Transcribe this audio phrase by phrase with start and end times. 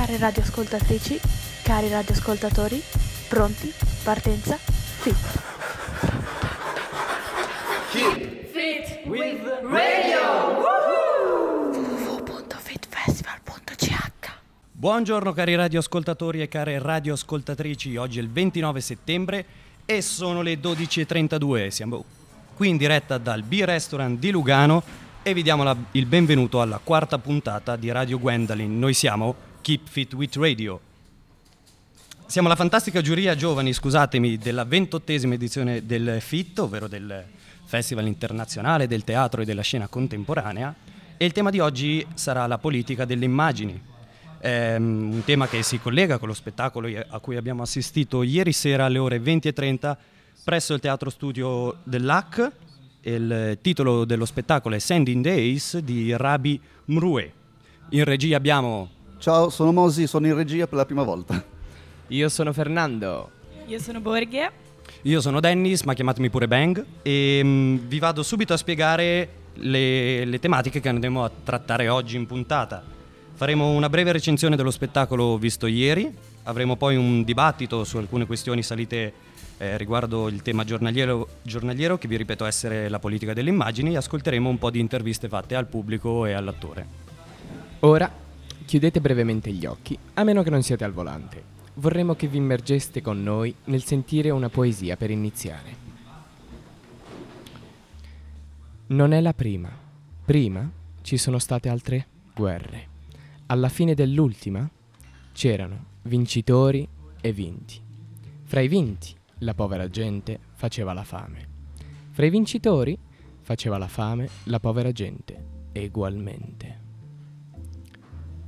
[0.00, 1.20] Care radioascoltatrici,
[1.62, 2.82] cari radioascoltatori,
[3.28, 3.70] pronti?
[4.02, 4.56] Partenza?
[4.56, 5.14] Fit!
[7.90, 10.56] Fit with radio.
[12.16, 14.38] www.fitfestival.ch
[14.72, 19.44] Buongiorno cari radioascoltatori e care radioascoltatrici, oggi è il 29 settembre
[19.84, 22.02] e sono le 12.32, siamo
[22.56, 24.82] qui in diretta dal B-Restaurant di Lugano
[25.22, 28.78] e vi diamo la- il benvenuto alla quarta puntata di Radio Gwendolyn.
[28.78, 30.80] Noi siamo Keep Fit with Radio.
[32.26, 37.24] Siamo la fantastica giuria giovani, scusatemi, della ventottesima edizione del FIT, ovvero del
[37.64, 40.74] Festival internazionale del teatro e della scena contemporanea,
[41.16, 43.80] e il tema di oggi sarà la politica delle immagini.
[44.42, 48.86] Ehm, un tema che si collega con lo spettacolo a cui abbiamo assistito ieri sera
[48.86, 49.96] alle ore 20.30
[50.42, 52.52] presso il Teatro Studio dell'AC.
[53.02, 57.32] Il titolo dello spettacolo è Sending Days di Rabi Mrue.
[57.90, 61.44] In regia abbiamo Ciao, sono Mosi, sono in regia per la prima volta.
[62.08, 63.30] Io sono Fernando.
[63.66, 64.50] Io sono Borghia.
[65.02, 70.24] Io sono Dennis, ma chiamatemi pure Bang, e mm, vi vado subito a spiegare le,
[70.24, 72.82] le tematiche che andremo a trattare oggi in puntata.
[73.34, 76.10] Faremo una breve recensione dello spettacolo visto ieri,
[76.44, 79.12] avremo poi un dibattito su alcune questioni salite
[79.58, 83.96] eh, riguardo il tema giornaliero, giornaliero, che vi ripeto essere la politica delle immagini, e
[83.98, 87.08] ascolteremo un po' di interviste fatte al pubblico e all'attore.
[87.80, 88.28] Ora
[88.70, 91.42] chiudete brevemente gli occhi, a meno che non siate al volante.
[91.74, 95.74] Vorremmo che vi immergeste con noi nel sentire una poesia per iniziare.
[98.86, 99.76] Non è la prima.
[100.24, 100.70] Prima
[101.02, 102.86] ci sono state altre guerre.
[103.46, 104.70] Alla fine dell'ultima
[105.32, 106.88] c'erano vincitori
[107.20, 107.80] e vinti.
[108.44, 111.48] Fra i vinti la povera gente faceva la fame.
[112.12, 112.96] Fra i vincitori
[113.40, 116.79] faceva la fame la povera gente, egualmente.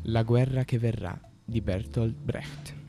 [0.07, 2.82] La guerra che verrà di Bertolt Brecht.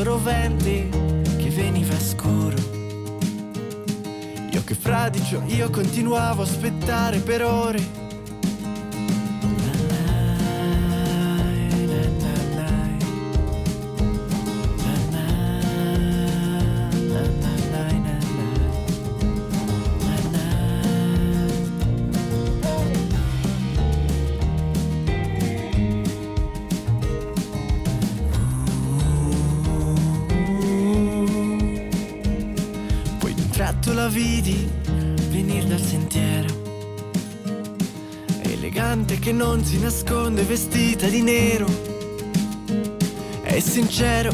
[0.00, 0.88] Rovente
[1.36, 2.56] che veniva scuro.
[4.50, 8.01] Io che fradicio, io continuavo a aspettare per ore.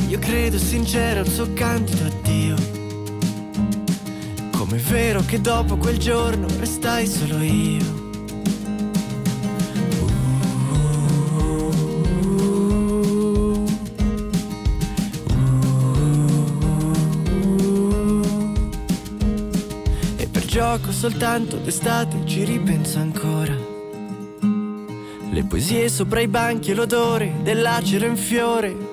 [0.08, 2.56] Io credo sincero il suo candido addio.
[4.50, 8.06] Com'è vero che dopo quel giorno restai solo io.
[20.58, 23.54] Gioco soltanto d'estate ci ripenso ancora.
[25.30, 28.87] Le poesie sopra i banchi e l'odore dell'acero in fiore.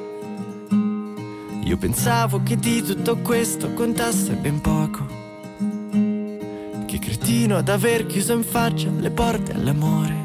[1.76, 5.06] Io pensavo che di tutto questo contasse ben poco.
[6.86, 10.25] Che cretino ad aver chiuso in faccia le porte all'amore.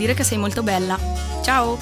[0.00, 0.98] Dire che sei molto bella.
[1.42, 1.76] Ciao!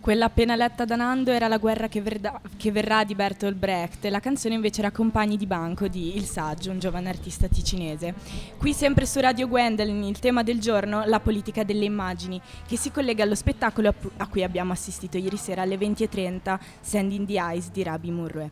[0.00, 4.04] Quella appena letta da Nando era La guerra che, verrà, che verrà di Bertolt Brecht,
[4.04, 8.14] la canzone invece era Compagni di banco di Il Saggio, un giovane artista ticinese.
[8.56, 12.92] Qui sempre su Radio Gwendolyn il tema del giorno, la politica delle immagini, che si
[12.92, 17.70] collega allo spettacolo a cui abbiamo assistito ieri sera alle 20.30, Sand in the Eyes
[17.72, 18.50] di Rabi Murrue.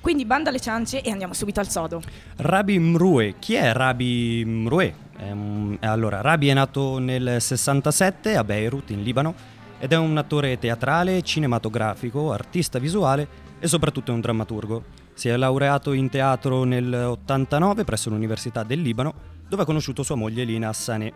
[0.00, 2.02] Quindi banda alle ciance e andiamo subito al sodo.
[2.38, 5.10] Rabi Mrue, chi è Rabi Mrue?
[5.30, 9.34] Um, allora, Rabi è nato nel 67 a Beirut, in Libano,
[9.78, 13.28] ed è un attore teatrale, cinematografico, artista visuale
[13.58, 14.84] e soprattutto un drammaturgo.
[15.14, 19.14] Si è laureato in teatro nel 89 presso l'Università del Libano,
[19.48, 21.12] dove ha conosciuto sua moglie Lina Hassaneh.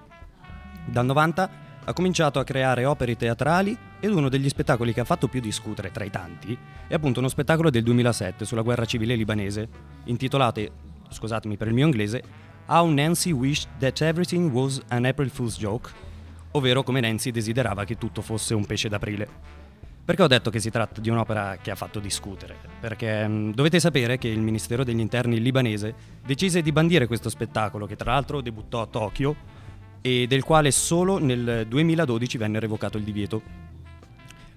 [0.84, 1.50] Dal 90
[1.84, 5.90] ha cominciato a creare opere teatrali ed uno degli spettacoli che ha fatto più discutere
[5.90, 6.58] tra i tanti
[6.88, 9.68] è appunto uno spettacolo del 2007 sulla guerra civile libanese,
[10.04, 10.62] intitolato,
[11.08, 12.22] scusatemi per il mio inglese,
[12.66, 15.90] How Nancy Wished That Everything Was an April Fool's Joke,
[16.52, 19.28] ovvero come Nancy desiderava che tutto fosse un pesce d'aprile.
[20.04, 22.56] Perché ho detto che si tratta di un'opera che ha fatto discutere?
[22.80, 27.28] Perché mh, mm, dovete sapere che il Ministero degli Interni libanese decise di bandire questo
[27.28, 29.34] spettacolo, che tra l'altro debuttò a Tokyo
[30.00, 33.42] e del quale solo nel 2012 venne revocato il divieto.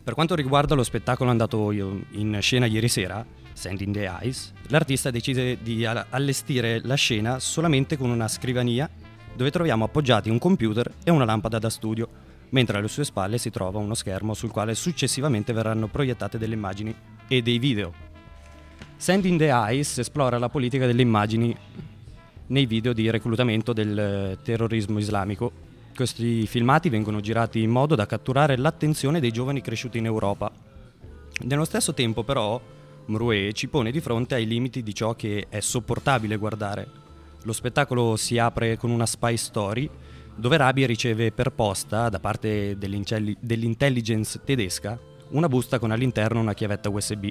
[0.04, 3.26] Per quanto riguarda lo spettacolo andato in scena ieri sera,
[3.60, 8.90] Sand in the Eyes, l'artista decise di allestire la scena solamente con una scrivania
[9.36, 12.08] dove troviamo appoggiati un computer e una lampada da studio,
[12.52, 16.96] mentre alle sue spalle si trova uno schermo sul quale successivamente verranno proiettate delle immagini
[17.28, 17.92] e dei video.
[18.96, 21.54] Sand in the Eyes esplora la politica delle immagini
[22.48, 25.52] nei video di reclutamento del terrorismo islamico.
[25.94, 30.50] Questi filmati vengono girati in modo da catturare l'attenzione dei giovani cresciuti in Europa.
[31.42, 32.78] Nello stesso tempo però
[33.10, 37.08] Mrue ci pone di fronte ai limiti di ciò che è sopportabile guardare
[37.44, 39.90] lo spettacolo si apre con una spy story
[40.36, 46.90] dove Rabi riceve per posta da parte dell'intelligence tedesca una busta con all'interno una chiavetta
[46.90, 47.30] USB.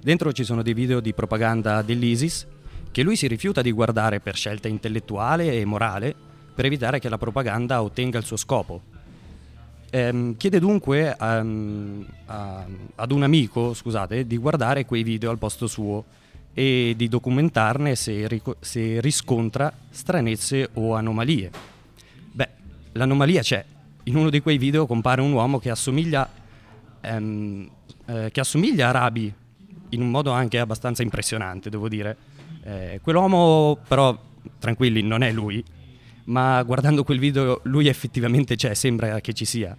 [0.00, 2.46] Dentro ci sono dei video di propaganda dell'ISIS
[2.90, 6.14] che lui si rifiuta di guardare per scelta intellettuale e morale
[6.54, 8.89] per evitare che la propaganda ottenga il suo scopo.
[9.90, 12.64] Ehm, chiede dunque um, a,
[12.94, 16.04] ad un amico scusate, di guardare quei video al posto suo
[16.54, 21.50] e di documentarne se, ric- se riscontra stranezze o anomalie.
[22.32, 22.48] Beh,
[22.92, 23.64] l'anomalia c'è.
[24.04, 26.28] In uno di quei video compare un uomo che assomiglia,
[27.00, 27.68] ehm,
[28.06, 29.32] eh, che assomiglia a Rabi
[29.90, 32.16] in un modo anche abbastanza impressionante, devo dire.
[32.62, 34.16] Eh, quell'uomo però,
[34.58, 35.64] tranquilli, non è lui,
[36.30, 39.76] ma guardando quel video lui effettivamente c'è, sembra che ci sia.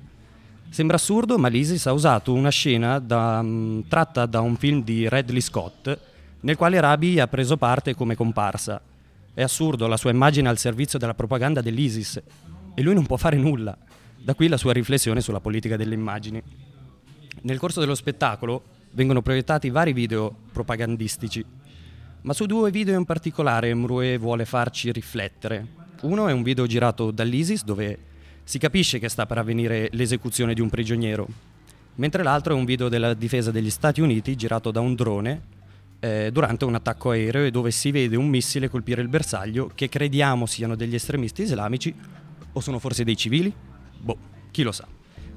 [0.70, 5.08] Sembra assurdo, ma l'ISIS ha usato una scena da, mh, tratta da un film di
[5.10, 6.00] Ridley Scott
[6.42, 8.82] nel quale Rabi ha preso parte come comparsa.
[9.34, 12.22] È assurdo, la sua immagine al servizio della propaganda dell'ISIS
[12.74, 13.78] e lui non può fare nulla.
[14.18, 16.42] Da qui la sua riflessione sulla politica delle immagini.
[17.44, 21.44] Nel corso dello spettacolo vengono proiettati vari video propagandistici,
[22.24, 25.80] ma su due video in particolare Mrue vuole farci riflettere.
[26.02, 27.98] Uno è un video girato dall'ISIS dove
[28.44, 31.28] si capisce che sta per avvenire l'esecuzione di un prigioniero,
[31.96, 35.42] mentre l'altro è un video della difesa degli Stati Uniti girato da un drone
[36.00, 39.90] eh, durante un attacco aereo e dove si vede un missile colpire il bersaglio che
[39.90, 41.94] crediamo siano degli estremisti islamici
[42.52, 43.54] o sono forse dei civili?
[44.00, 44.18] Boh,
[44.50, 44.88] chi lo sa.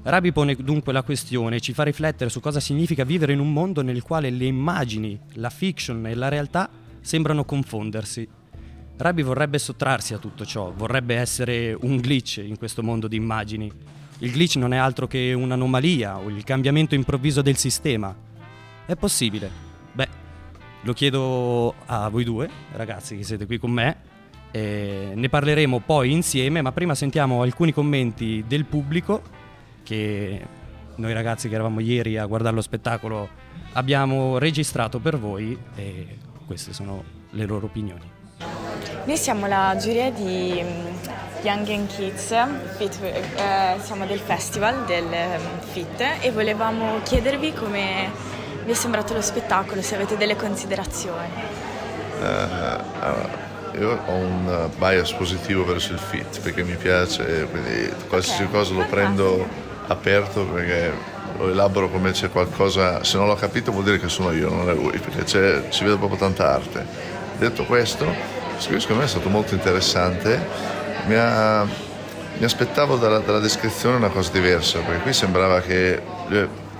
[0.01, 3.53] Rabi pone dunque la questione e ci fa riflettere su cosa significa vivere in un
[3.53, 6.69] mondo nel quale le immagini, la fiction e la realtà
[7.01, 8.34] sembrano confondersi.
[8.97, 13.69] Rabi vorrebbe sottrarsi a tutto ciò, vorrebbe essere un glitch in questo mondo di immagini.
[14.19, 18.15] Il glitch non è altro che un'anomalia o il cambiamento improvviso del sistema.
[18.85, 19.51] È possibile?
[19.91, 20.07] Beh,
[20.81, 23.97] lo chiedo a voi due, ragazzi che siete qui con me,
[24.51, 29.21] e ne parleremo poi insieme, ma prima sentiamo alcuni commenti del pubblico
[29.83, 30.41] che
[30.95, 33.27] noi ragazzi che eravamo ieri a guardare lo spettacolo
[33.73, 38.14] abbiamo registrato per voi e queste sono le loro opinioni.
[38.37, 42.33] Noi siamo la giuria di mm, Young and Kids,
[42.77, 48.11] Fit, eh, siamo del festival del mm, FIT e volevamo chiedervi come
[48.65, 51.29] vi è sembrato lo spettacolo, se avete delle considerazioni.
[52.19, 58.53] Uh, io ho un bias positivo verso il fit perché mi piace, quindi qualsiasi okay.
[58.53, 59.47] cosa lo prendo
[59.87, 60.91] aperto perché
[61.37, 64.69] lo elaboro come c'è qualcosa, se non l'ho capito vuol dire che sono io, non
[64.69, 67.13] è lui, perché ci vedo proprio tanta arte.
[67.37, 68.05] Detto questo,
[68.57, 70.39] secondo me è stato molto interessante,
[71.05, 76.01] mi, ha, mi aspettavo dalla, dalla, descrizione una cosa diversa, perché qui sembrava che,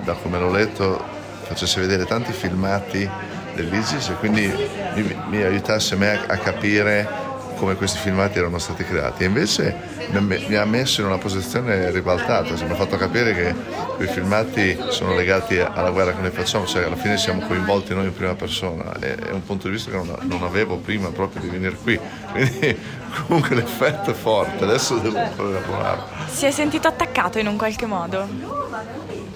[0.03, 1.03] da come l'ho letto,
[1.43, 3.09] facesse vedere tanti filmati
[3.53, 4.51] dell'ISIS e quindi
[4.95, 7.24] mi, mi aiutasse me a, a capire
[7.65, 9.23] come questi filmati erano stati creati.
[9.23, 9.75] E invece
[10.11, 13.55] mi ha messo in una posizione ribaltata, cioè, mi ha fatto capire che
[13.95, 18.05] quei filmati sono legati alla guerra che noi facciamo, cioè alla fine siamo coinvolti noi
[18.05, 18.93] in prima persona.
[18.99, 21.99] È, un punto di vista che non, non avevo prima proprio di venire qui.
[22.31, 22.77] Quindi
[23.25, 26.01] comunque l'effetto è forte, adesso devo ancora lavorare.
[26.27, 28.27] Si è sentito attaccato in un qualche modo?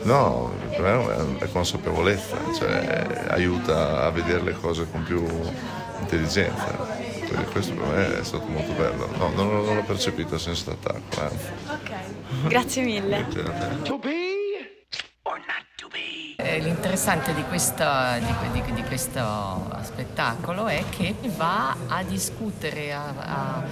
[0.04, 5.26] No, per me è consapevolezza, cioè aiuta a vedere le cose con più
[6.00, 7.09] intelligenza.
[7.30, 9.08] Quindi questo per me è stato molto bello.
[9.18, 11.48] No, non, non l'ho percepito senza attacco, anzi.
[11.70, 13.26] Ok, grazie mille.
[16.38, 17.84] Eh, l'interessante di questo,
[18.20, 23.64] di, di, di questo, spettacolo è che va a discutere, a, a,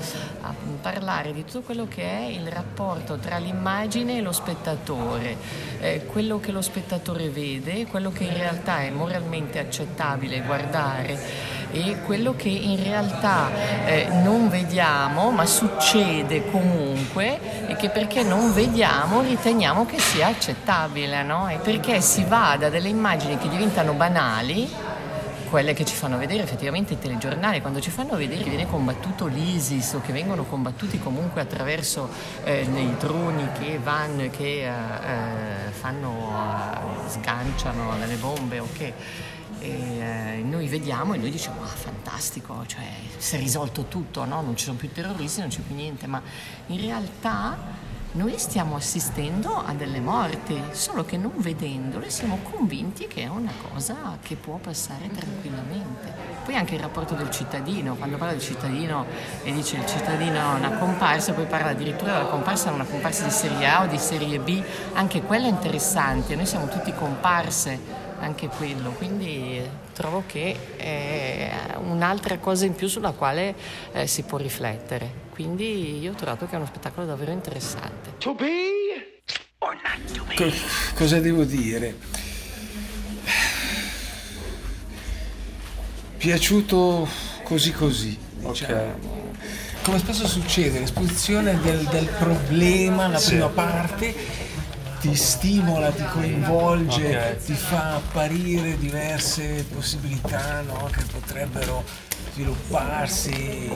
[0.41, 5.37] a, parlare di tutto quello che è il rapporto tra l'immagine e lo spettatore,
[5.79, 11.97] eh, quello che lo spettatore vede, quello che in realtà è moralmente accettabile guardare e
[12.05, 13.49] quello che in realtà
[13.85, 21.23] eh, non vediamo ma succede comunque e che perché non vediamo riteniamo che sia accettabile
[21.23, 21.49] no?
[21.49, 24.69] e perché si va da delle immagini che diventano banali
[25.49, 29.27] quelle che ci fanno vedere effettivamente i telegiornali, quando ci fanno vedere che viene combattuto
[29.27, 32.09] l'ISIS o che vengono combattuti comunque attraverso
[32.43, 36.33] eh, nei droni che vanno, che eh, eh, fanno,
[37.05, 38.93] eh, sganciano delle bombe o che
[39.59, 42.85] e eh, noi vediamo e noi diciamo ah fantastico, cioè
[43.17, 44.41] si è risolto tutto, no?
[44.41, 46.21] non ci sono più terroristi, non c'è più niente, ma
[46.67, 53.23] in realtà noi stiamo assistendo a delle morti, solo che non vedendole siamo convinti che
[53.23, 56.35] è una cosa che può passare tranquillamente.
[56.43, 59.05] Poi anche il rapporto del cittadino, quando parla del cittadino
[59.43, 63.31] e dice il cittadino è una comparsa, poi parla addirittura della comparsa, una comparsa di
[63.31, 68.47] serie A o di serie B, anche quello è interessante, noi siamo tutti comparse anche
[68.47, 69.61] quello, quindi
[69.93, 73.55] trovo che è un'altra cosa in più sulla quale
[73.93, 75.25] eh, si può riflettere.
[75.31, 78.13] Quindi io ho trovato che è uno spettacolo davvero interessante.
[78.17, 79.21] To be
[79.59, 80.35] or not to be?
[80.35, 80.51] Co-
[80.95, 81.95] cosa devo dire?
[86.17, 87.07] Piaciuto
[87.43, 88.73] così così, diciamo.
[88.73, 88.93] Okay.
[89.83, 93.29] Come spesso succede, l'esposizione del, del problema, la sì.
[93.29, 94.13] prima parte
[94.99, 97.37] ti stimola, ti coinvolge, okay.
[97.37, 100.89] ti fa apparire diverse possibilità no?
[100.91, 101.83] che potrebbero
[102.33, 103.71] svilupparsi,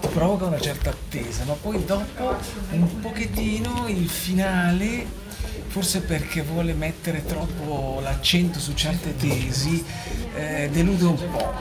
[0.00, 2.36] ti provoca una certa attesa, ma poi dopo
[2.70, 5.06] un pochettino il finale,
[5.70, 9.82] forse perché vuole mettere troppo l'accento su certe tesi,
[10.34, 11.52] eh, delude un po'.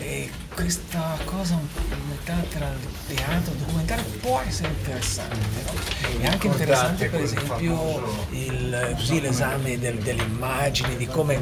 [0.00, 1.58] E questa cosa
[2.06, 5.36] metà tra il teatro e il documentario può essere interessante.
[5.64, 6.20] No?
[6.20, 11.40] È anche interessante per esempio il, così, l'esame del, delle immagini, di come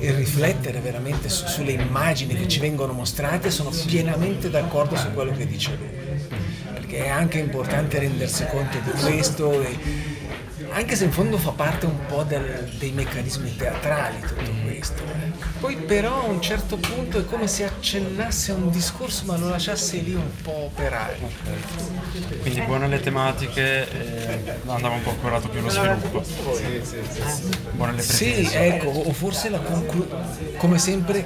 [0.00, 5.30] il riflettere veramente su, sulle immagini che ci vengono mostrate, sono pienamente d'accordo su quello
[5.30, 6.00] che dice lui.
[6.74, 9.62] Perché è anche importante rendersi conto di questo.
[9.62, 10.10] E,
[10.72, 15.02] anche se in fondo fa parte un po' del, dei meccanismi teatrali tutto questo.
[15.02, 15.30] Eh.
[15.60, 19.48] Poi però a un certo punto è come se accennasse a un discorso ma lo
[19.48, 21.18] lasciasse lì un po' operare.
[22.40, 26.22] Quindi buone le tematiche, eh, andava un po' curato più lo sviluppo.
[26.24, 27.58] Sì, sì, sì.
[27.72, 31.24] Buone le Sì, ecco, o forse la conclusione, come sempre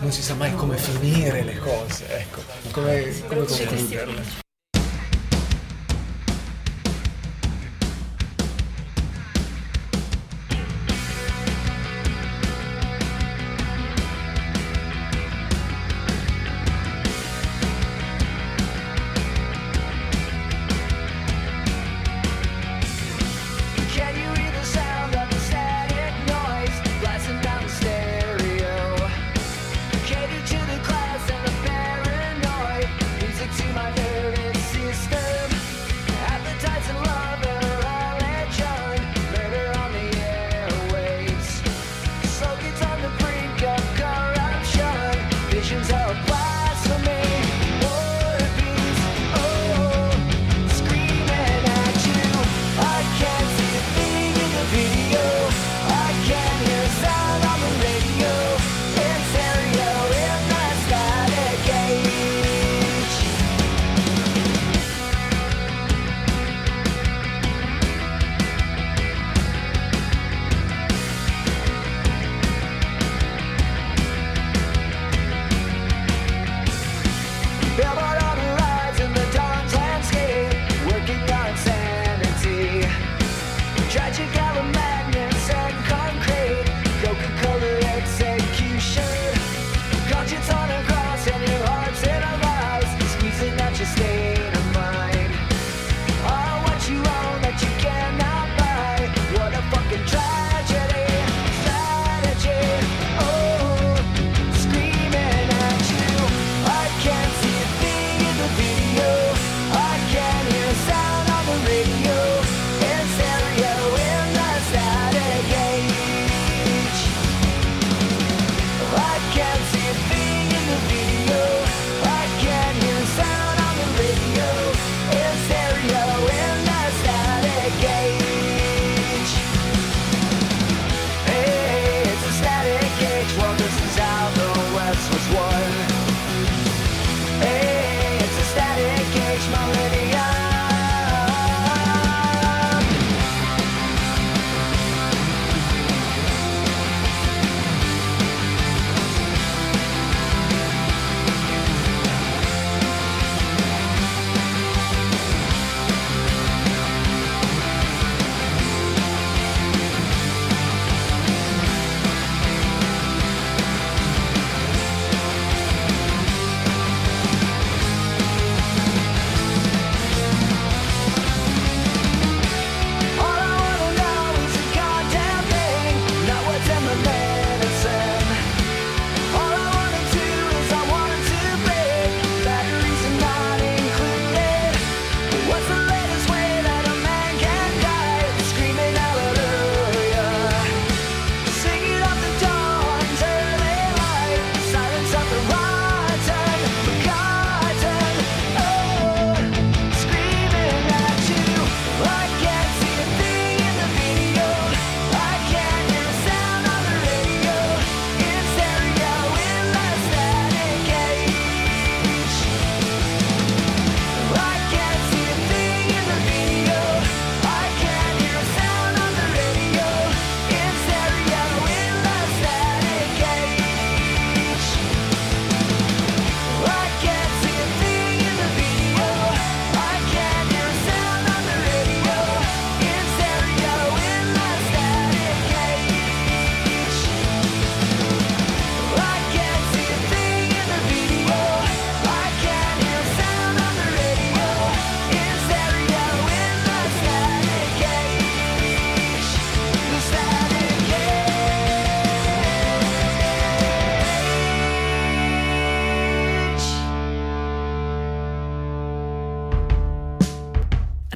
[0.00, 4.46] non si sa mai come finire le cose, ecco, come, come concluderle.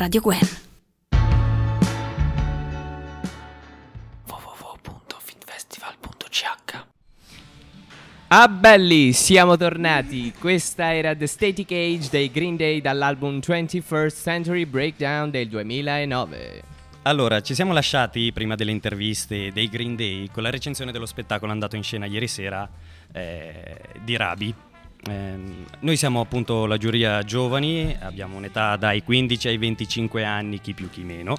[0.03, 0.41] Radio Gwen.
[4.27, 6.87] www.fitfestival.ch
[8.27, 10.33] Ah belli, siamo tornati.
[10.37, 16.63] Questa era The Static Age dei Green Day dall'album 21st Century Breakdown del 2009.
[17.03, 21.53] Allora, ci siamo lasciati prima delle interviste dei Green Day con la recensione dello spettacolo
[21.53, 22.69] andato in scena ieri sera
[23.13, 24.53] eh, di Rabi.
[25.09, 25.39] Eh,
[25.81, 30.89] noi siamo appunto la giuria giovani, abbiamo un'età dai 15 ai 25 anni, chi più
[30.91, 31.37] chi meno,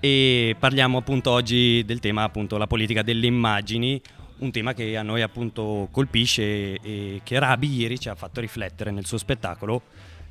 [0.00, 4.00] e parliamo appunto oggi del tema appunto la politica delle immagini,
[4.38, 8.90] un tema che a noi appunto colpisce e che Rabi ieri ci ha fatto riflettere
[8.90, 9.82] nel suo spettacolo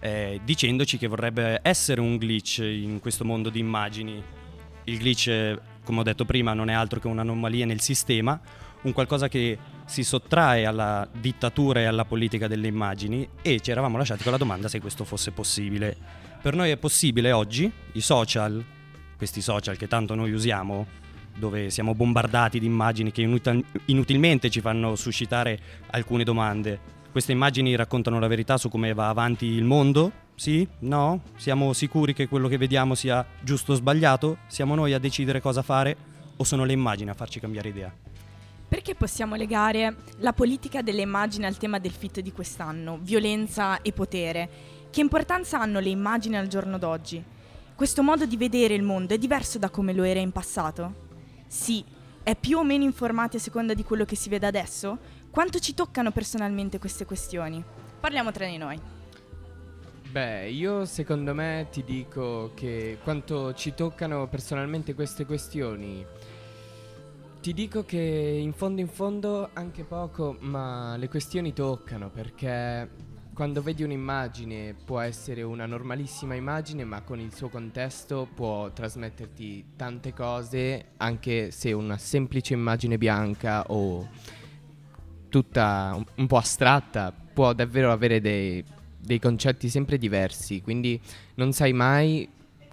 [0.01, 4.21] eh, dicendoci che vorrebbe essere un glitch in questo mondo di immagini.
[4.85, 8.39] Il glitch, come ho detto prima, non è altro che un'anomalia nel sistema,
[8.81, 9.57] un qualcosa che
[9.91, 14.37] si sottrae alla dittatura e alla politica delle immagini e ci eravamo lasciati con la
[14.37, 15.97] domanda se questo fosse possibile.
[16.41, 18.63] Per noi è possibile oggi, i social,
[19.17, 20.87] questi social che tanto noi usiamo,
[21.37, 26.79] dove siamo bombardati di immagini che inutil- inutilmente ci fanno suscitare alcune domande.
[27.11, 30.09] Queste immagini raccontano la verità su come va avanti il mondo?
[30.35, 30.65] Sì?
[30.79, 31.21] No?
[31.35, 34.37] Siamo sicuri che quello che vediamo sia giusto o sbagliato?
[34.47, 35.97] Siamo noi a decidere cosa fare
[36.37, 37.93] o sono le immagini a farci cambiare idea?
[38.71, 43.91] Perché possiamo legare la politica delle immagini al tema del fit di quest'anno, violenza e
[43.91, 44.49] potere?
[44.89, 47.21] Che importanza hanno le immagini al giorno d'oggi?
[47.75, 51.09] Questo modo di vedere il mondo è diverso da come lo era in passato?
[51.47, 51.83] Sì,
[52.23, 54.97] è più o meno informati a seconda di quello che si vede adesso?
[55.29, 57.61] Quanto ci toccano personalmente queste questioni?
[57.99, 58.79] Parliamo tra di noi.
[60.11, 66.05] Beh, io secondo me ti dico che quanto ci toccano personalmente queste questioni,
[67.41, 72.87] ti dico che in fondo in fondo anche poco, ma le questioni toccano perché
[73.33, 79.73] quando vedi un'immagine può essere una normalissima immagine, ma con il suo contesto può trasmetterti
[79.75, 84.07] tante cose, anche se una semplice immagine bianca o
[85.27, 88.63] tutta un, po' astratta può davvero avere dei,
[88.99, 91.01] dei concetti sempre diversi, quindi
[91.35, 92.29] non sai mai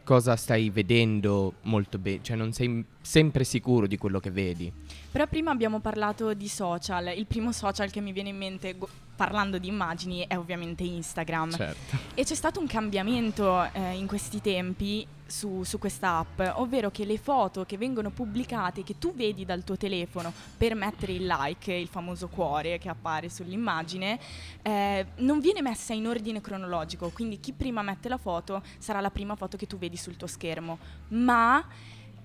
[0.08, 4.72] cosa stai vedendo molto bene, cioè non sei sempre sicuro di quello che vedi.
[5.12, 8.88] Però prima abbiamo parlato di social, il primo social che mi viene in mente go-
[9.14, 11.50] parlando di immagini è ovviamente Instagram.
[11.50, 11.96] Certo.
[12.14, 17.04] E c'è stato un cambiamento eh, in questi tempi su, su questa app, ovvero che
[17.04, 21.72] le foto che vengono pubblicate, che tu vedi dal tuo telefono per mettere il like,
[21.72, 24.18] il famoso cuore che appare sull'immagine,
[24.62, 29.10] eh, non viene messa in ordine cronologico, quindi chi prima mette la foto sarà la
[29.10, 31.64] prima foto che tu vedi sul tuo schermo, ma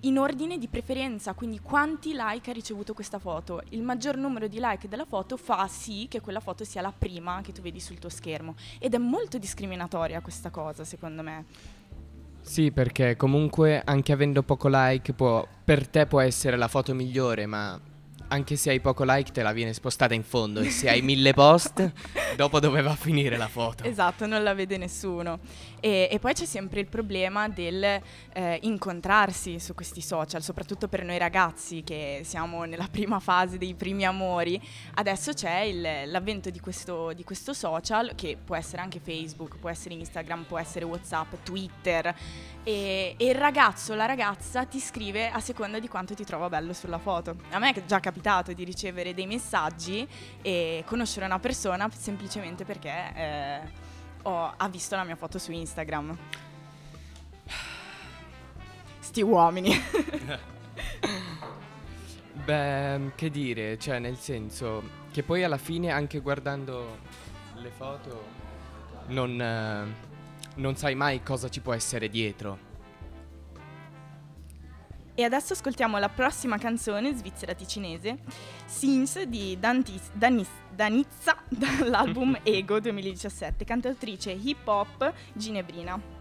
[0.06, 3.62] in ordine di preferenza, quindi quanti like ha ricevuto questa foto.
[3.70, 7.40] Il maggior numero di like della foto fa sì che quella foto sia la prima
[7.42, 11.46] che tu vedi sul tuo schermo ed è molto discriminatoria questa cosa, secondo me.
[12.46, 17.46] Sì, perché comunque anche avendo poco like può, per te può essere la foto migliore,
[17.46, 17.80] ma
[18.28, 21.34] anche se hai poco like te la viene spostata in fondo e se hai mille
[21.34, 21.92] post
[22.36, 23.84] dopo dove va a finire la foto.
[23.84, 25.40] Esatto, non la vede nessuno.
[25.80, 31.04] E, e poi c'è sempre il problema del eh, incontrarsi su questi social, soprattutto per
[31.04, 34.60] noi ragazzi che siamo nella prima fase dei primi amori.
[34.96, 39.70] Adesso c'è il, l'avvento di questo, di questo social che può essere anche Facebook, può
[39.70, 42.16] essere Instagram, può essere Whatsapp, Twitter.
[42.64, 46.72] E, e il ragazzo, la ragazza ti scrive a seconda di quanto ti trova bello
[46.72, 47.36] sulla foto.
[47.52, 48.13] A me è già capitato
[48.54, 50.08] di ricevere dei messaggi
[50.42, 53.60] e conoscere una persona semplicemente perché eh,
[54.24, 56.18] ho, ha visto la mia foto su Instagram.
[59.00, 59.72] Sti uomini.
[62.46, 66.98] Beh, che dire, cioè nel senso che poi alla fine anche guardando
[67.56, 68.26] le foto
[69.08, 69.86] non, eh,
[70.56, 72.72] non sai mai cosa ci può essere dietro.
[75.16, 78.18] E adesso ascoltiamo la prossima canzone svizzera ticinese,
[78.66, 86.13] Sins di Dantis, Danis, Danizza dall'album Ego 2017, cantautrice hip hop ginebrina.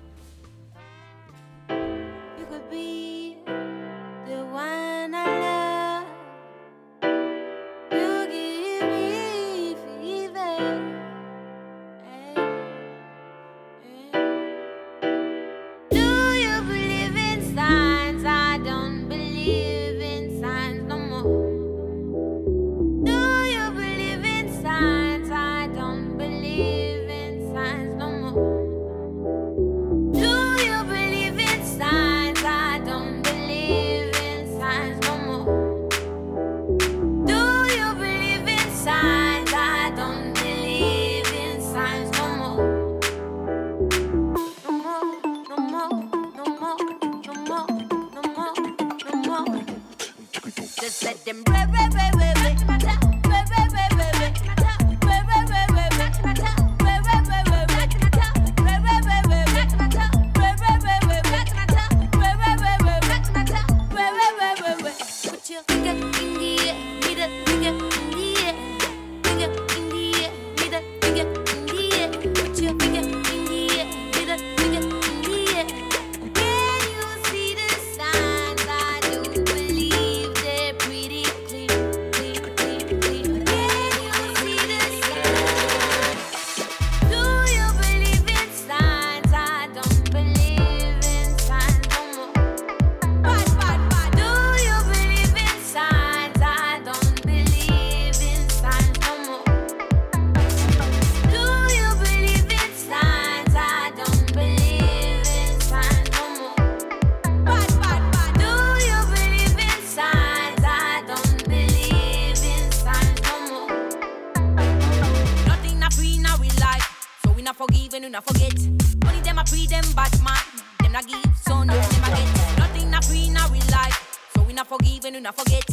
[118.03, 118.59] We not forget.
[119.07, 120.37] Only them a free them bad man.
[120.81, 122.59] Them not give, so no them a get.
[122.59, 123.95] Nothing not free now we like.
[124.35, 125.65] So we not forgive and we not forget.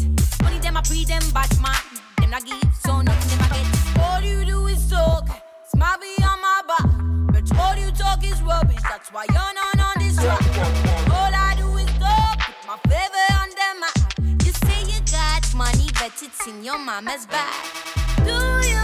[0.43, 1.75] Only them a free them bad man.
[2.17, 3.99] Them not give, so no them a get.
[3.99, 5.27] All you do is talk.
[5.73, 6.89] Smile behind my back.
[7.33, 8.83] But all you talk is rubbish.
[8.83, 10.43] That's why you're not on this track.
[11.09, 12.39] All I do is talk.
[12.45, 14.37] Put my favor on them.
[14.45, 17.65] You say you got money, but it's in your mama's bag.
[18.23, 18.33] Do
[18.67, 18.78] you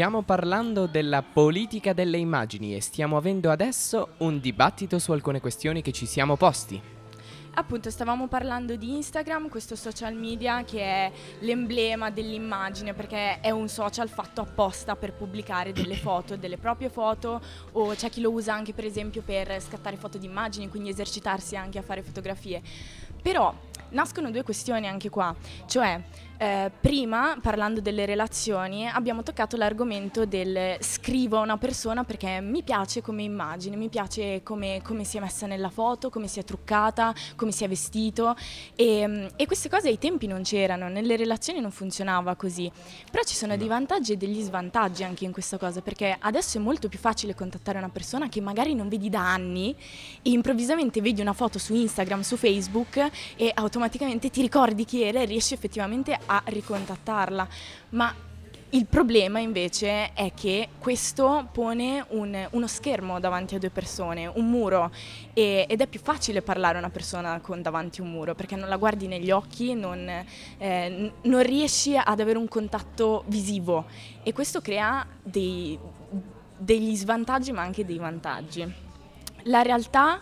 [0.00, 5.82] Stiamo parlando della politica delle immagini e stiamo avendo adesso un dibattito su alcune questioni
[5.82, 6.80] che ci siamo posti.
[7.52, 13.68] Appunto, stavamo parlando di Instagram, questo social media che è l'emblema dell'immagine, perché è un
[13.68, 17.38] social fatto apposta per pubblicare delle foto, delle proprie foto,
[17.72, 21.56] o c'è chi lo usa anche per esempio per scattare foto di immagini, quindi esercitarsi
[21.56, 22.62] anche a fare fotografie.
[23.20, 23.54] Però
[23.90, 25.36] nascono due questioni anche qua,
[25.66, 26.02] cioè
[26.40, 32.62] eh, prima parlando delle relazioni abbiamo toccato l'argomento del scrivo a una persona perché mi
[32.62, 36.44] piace come immagine, mi piace come, come si è messa nella foto, come si è
[36.44, 38.34] truccata, come si è vestito.
[38.74, 42.72] E, e queste cose ai tempi non c'erano, nelle relazioni non funzionava così,
[43.10, 46.60] però ci sono dei vantaggi e degli svantaggi anche in questa cosa perché adesso è
[46.62, 49.76] molto più facile contattare una persona che magari non vedi da anni
[50.22, 55.20] e improvvisamente vedi una foto su Instagram, su Facebook e automaticamente ti ricordi chi era
[55.20, 57.48] e riesci effettivamente a ricontattarla.
[57.90, 58.14] Ma
[58.72, 64.48] il problema invece è che questo pone un- uno schermo davanti a due persone, un
[64.48, 64.92] muro,
[65.34, 68.68] e- ed è più facile parlare a una persona con davanti un muro perché non
[68.68, 70.08] la guardi negli occhi, non,
[70.58, 73.86] eh, non riesci ad avere un contatto visivo
[74.22, 75.76] e questo crea dei-
[76.56, 78.72] degli svantaggi ma anche dei vantaggi.
[79.44, 80.20] La realtà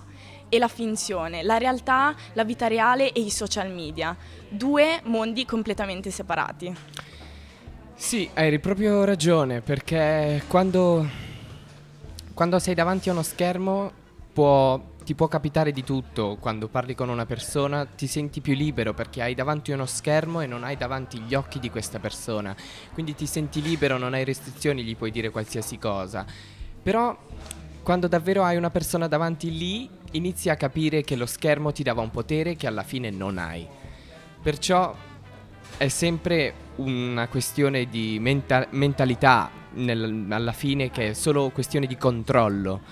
[0.48, 4.16] e la finzione, la realtà, la vita reale e i social media,
[4.48, 6.74] due mondi completamente separati.
[7.94, 11.06] Sì, hai proprio ragione, perché quando,
[12.32, 13.90] quando sei davanti a uno schermo
[14.32, 16.36] può- ti può capitare di tutto.
[16.38, 20.46] Quando parli con una persona ti senti più libero perché hai davanti uno schermo e
[20.46, 22.54] non hai davanti gli occhi di questa persona.
[22.92, 26.24] Quindi ti senti libero, non hai restrizioni, gli puoi dire qualsiasi cosa.
[26.80, 27.16] Però
[27.88, 32.02] quando davvero hai una persona davanti lì, inizi a capire che lo schermo ti dava
[32.02, 33.66] un potere che alla fine non hai.
[34.42, 34.94] Perciò
[35.78, 41.96] è sempre una questione di menta- mentalità nel- alla fine che è solo questione di
[41.96, 42.82] controllo.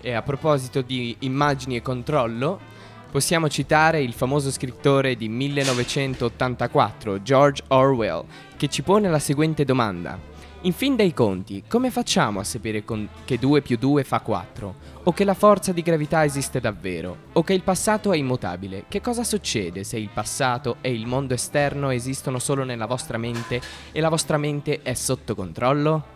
[0.00, 2.58] E a proposito di immagini e controllo,
[3.10, 8.24] possiamo citare il famoso scrittore di 1984, George Orwell,
[8.56, 10.35] che ci pone la seguente domanda.
[10.66, 14.74] In fin dei conti, come facciamo a sapere con- che 2 più 2 fa 4?
[15.04, 17.18] O che la forza di gravità esiste davvero?
[17.34, 18.86] O che il passato è immutabile?
[18.88, 23.60] Che cosa succede se il passato e il mondo esterno esistono solo nella vostra mente
[23.92, 26.14] e la vostra mente è sotto controllo?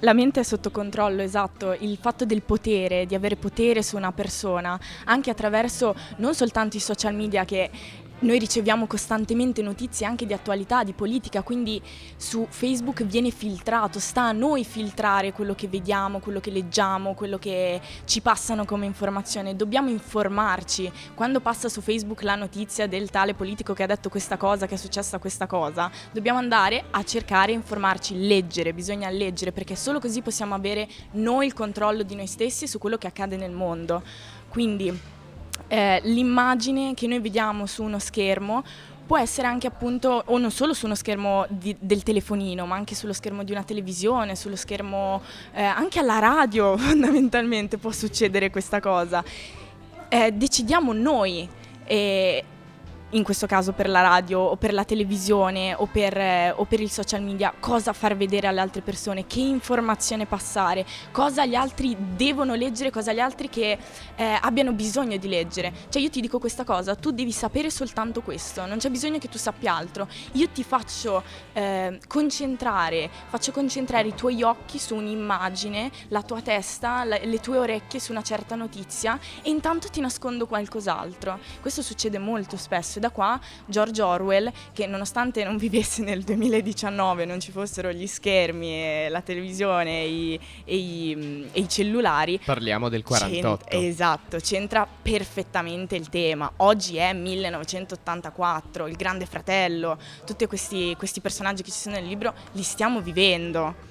[0.00, 4.10] La mente è sotto controllo, esatto, il fatto del potere, di avere potere su una
[4.10, 7.70] persona, anche attraverso non soltanto i social media che
[8.22, 11.80] noi riceviamo costantemente notizie anche di attualità, di politica, quindi
[12.16, 17.38] su Facebook viene filtrato, sta a noi filtrare quello che vediamo, quello che leggiamo, quello
[17.38, 19.56] che ci passano come informazione.
[19.56, 20.90] Dobbiamo informarci.
[21.14, 24.74] Quando passa su Facebook la notizia del tale politico che ha detto questa cosa, che
[24.74, 30.22] è successa questa cosa, dobbiamo andare a cercare, informarci, leggere, bisogna leggere perché solo così
[30.22, 34.02] possiamo avere noi il controllo di noi stessi su quello che accade nel mondo.
[34.48, 35.20] Quindi
[35.68, 38.62] eh, l'immagine che noi vediamo su uno schermo
[39.06, 42.94] può essere anche appunto, o non solo su uno schermo di- del telefonino, ma anche
[42.94, 45.20] sullo schermo di una televisione, sullo schermo
[45.52, 49.22] eh, anche alla radio fondamentalmente può succedere questa cosa.
[50.08, 51.48] Eh, decidiamo noi,
[51.84, 52.44] eh,
[53.12, 56.80] in questo caso per la radio o per la televisione o per, eh, o per
[56.80, 61.96] il social media, cosa far vedere alle altre persone, che informazione passare, cosa gli altri
[62.16, 63.78] devono leggere, cosa gli altri che
[64.14, 65.72] eh, abbiano bisogno di leggere.
[65.88, 69.28] Cioè io ti dico questa cosa, tu devi sapere soltanto questo, non c'è bisogno che
[69.28, 70.08] tu sappia altro.
[70.32, 71.22] Io ti faccio
[71.52, 77.58] eh, concentrare, faccio concentrare i tuoi occhi su un'immagine, la tua testa, la- le tue
[77.58, 81.38] orecchie su una certa notizia e intanto ti nascondo qualcos'altro.
[81.60, 87.40] Questo succede molto spesso da qua George Orwell, che nonostante non vivesse nel 2019, non
[87.40, 92.40] ci fossero gli schermi e la televisione e i, e i, mm, e i cellulari,
[92.44, 93.64] Parliamo del 48.
[93.64, 96.50] C'ent- esatto, c'entra perfettamente il tema.
[96.58, 102.32] Oggi è 1984, il Grande Fratello, tutti questi, questi personaggi che ci sono nel libro
[102.52, 103.90] li stiamo vivendo.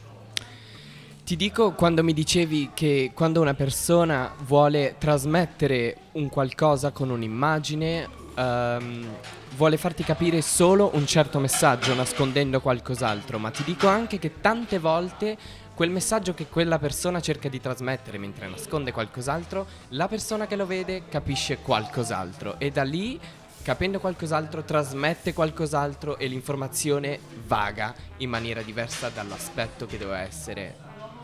[1.23, 8.20] Ti dico quando mi dicevi che quando una persona vuole trasmettere un qualcosa con un'immagine,
[8.35, 9.07] ehm,
[9.55, 14.79] vuole farti capire solo un certo messaggio nascondendo qualcos'altro, ma ti dico anche che tante
[14.79, 15.37] volte
[15.73, 20.65] quel messaggio che quella persona cerca di trasmettere mentre nasconde qualcos'altro, la persona che lo
[20.65, 23.19] vede capisce qualcos'altro e da lì
[23.63, 30.75] capendo qualcos'altro trasmette qualcos'altro e l'informazione vaga in maniera diversa dall'aspetto che doveva essere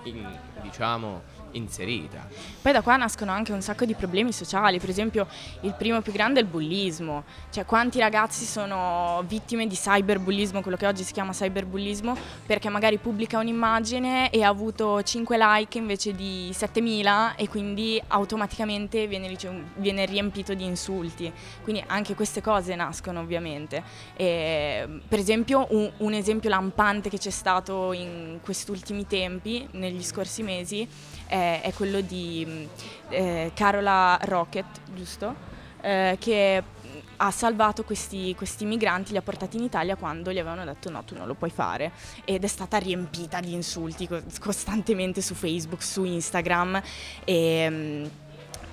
[0.04, 2.28] in- diciamo inserita.
[2.62, 5.28] Poi da qua nascono anche un sacco di problemi sociali, per esempio
[5.62, 10.78] il primo più grande è il bullismo, cioè quanti ragazzi sono vittime di cyberbullismo, quello
[10.78, 16.14] che oggi si chiama cyberbullismo, perché magari pubblica un'immagine e ha avuto 5 like invece
[16.14, 19.36] di 7000 e quindi automaticamente viene,
[19.76, 21.32] viene riempito di insulti,
[21.64, 23.84] quindi anche queste cose nascono ovviamente.
[24.16, 30.04] E, per esempio un, un esempio lampante che c'è stato in questi ultimi tempi, negli
[30.04, 30.88] scorsi mesi,
[31.28, 35.36] è, è quello di mh, eh, Carola Rocket, giusto?
[35.82, 36.88] Eh, che mh,
[37.18, 41.04] ha salvato questi, questi migranti, li ha portati in Italia quando gli avevano detto no,
[41.04, 41.92] tu non lo puoi fare.
[42.26, 46.82] Ed è stata riempita di insulti co- costantemente su Facebook, su Instagram
[47.24, 48.10] e, mh,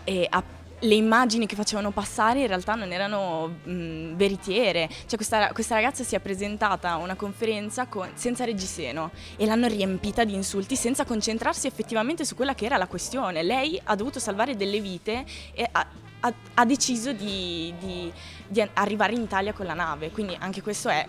[0.05, 0.43] e ha
[0.81, 4.89] le immagini che facevano passare in realtà non erano mh, veritiere.
[4.89, 9.67] Cioè questa, questa ragazza si è presentata a una conferenza con- senza reggiseno e l'hanno
[9.67, 13.43] riempita di insulti senza concentrarsi effettivamente su quella che era la questione.
[13.43, 15.87] Lei ha dovuto salvare delle vite e ha,
[16.21, 18.13] ha- ha deciso di, di-
[18.47, 20.11] di arrivare in Italia con la nave.
[20.11, 21.07] Quindi anche questo è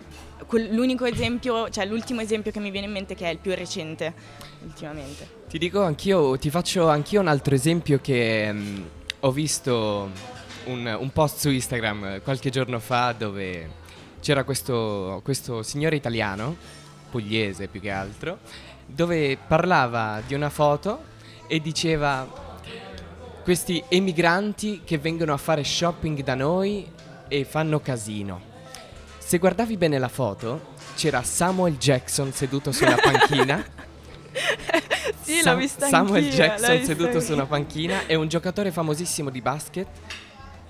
[0.69, 4.13] l'unico esempio, cioè l'ultimo esempio che mi viene in mente che è il più recente
[4.63, 5.43] ultimamente.
[5.49, 8.83] Ti dico anch'io, ti faccio anch'io un altro esempio che mm,
[9.19, 10.09] ho visto
[10.65, 13.83] un, un post su Instagram qualche giorno fa dove
[14.19, 16.55] c'era questo, questo signore italiano,
[17.11, 18.39] pugliese più che altro,
[18.85, 21.03] dove parlava di una foto
[21.47, 22.27] e diceva
[23.43, 26.91] questi emigranti che vengono a fare shopping da noi
[27.27, 28.41] e fanno casino.
[29.19, 33.63] Se guardavi bene la foto, c'era Samuel Jackson seduto su una panchina.
[35.25, 39.87] Sì, l'ho vista Samuel Jackson seduto su una panchina e un giocatore famosissimo di basket.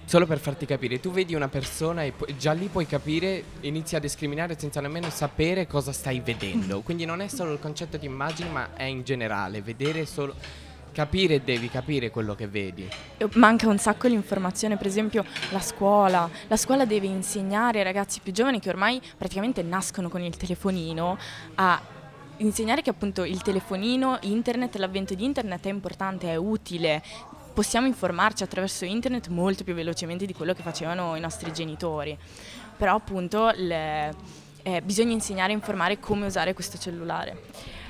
[0.05, 3.97] Solo per farti capire, tu vedi una persona e pu- già lì puoi capire, inizi
[3.97, 6.79] a discriminare senza nemmeno sapere cosa stai vedendo.
[6.81, 10.33] Quindi non è solo il concetto di immagine, ma è in generale, vedere solo
[10.93, 12.87] capire devi capire quello che vedi.
[13.33, 16.29] Manca un sacco l'informazione, per esempio la scuola.
[16.47, 21.17] La scuola deve insegnare ai ragazzi più giovani che ormai praticamente nascono con il telefonino
[21.55, 21.81] a
[22.37, 27.01] insegnare che appunto il telefonino, internet, l'avvento di internet è importante, è utile.
[27.53, 32.17] Possiamo informarci attraverso internet molto più velocemente di quello che facevano i nostri genitori.
[32.77, 34.13] Però appunto le-
[34.63, 37.43] eh, bisogna insegnare e informare come usare questo cellulare.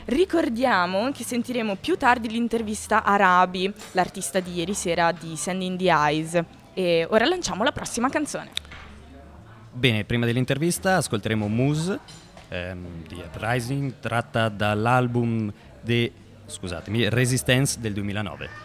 [0.05, 5.77] Ricordiamo che sentiremo più tardi l'intervista a Rabi, l'artista di ieri sera di Sand in
[5.77, 6.43] the Eyes.
[6.73, 8.51] E ora lanciamo la prossima canzone.
[9.71, 11.99] Bene, prima dell'intervista ascolteremo Moose
[12.49, 15.51] ehm, di Uprising, tratta dall'album
[15.83, 16.11] The,
[16.45, 18.64] scusatemi, Resistance del 2009.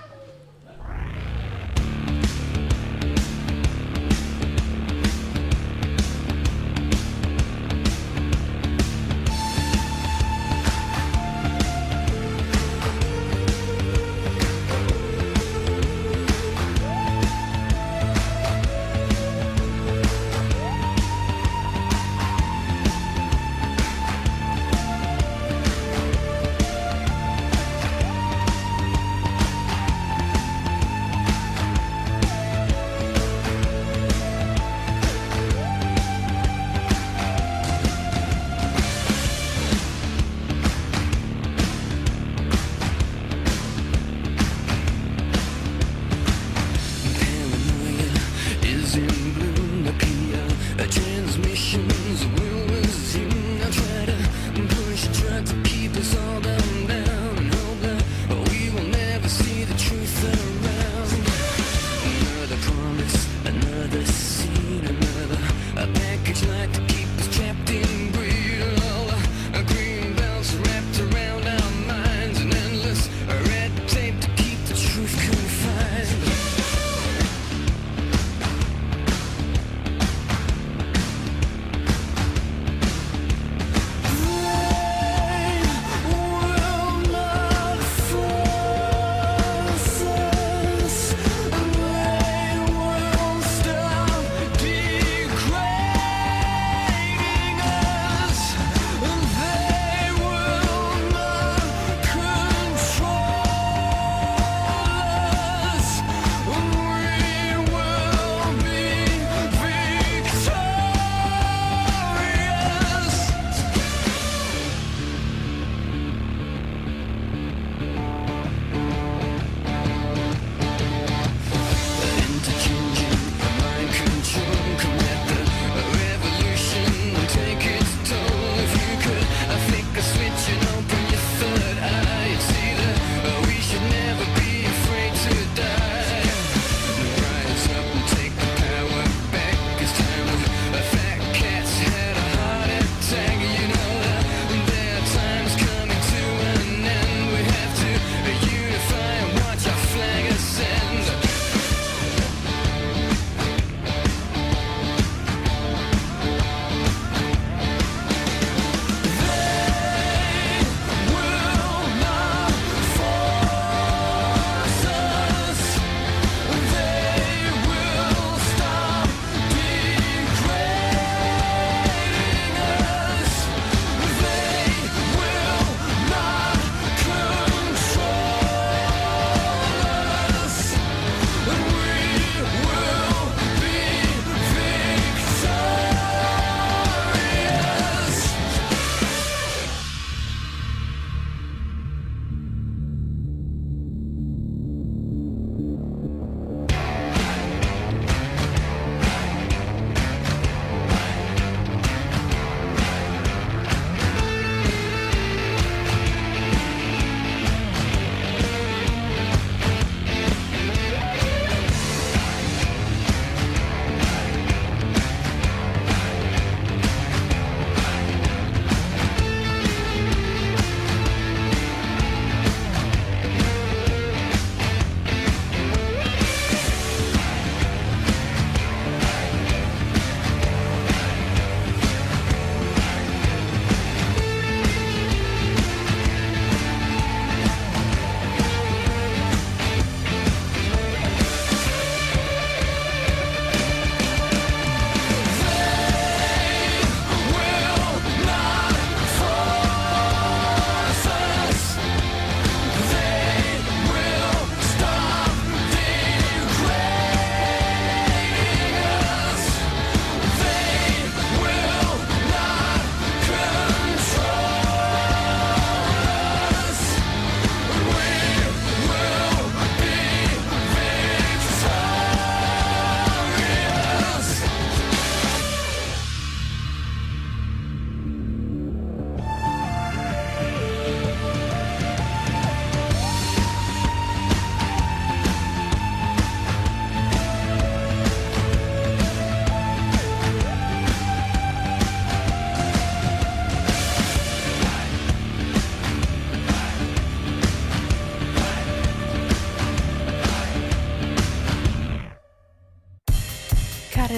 [48.96, 51.89] in bloom appear, a transmission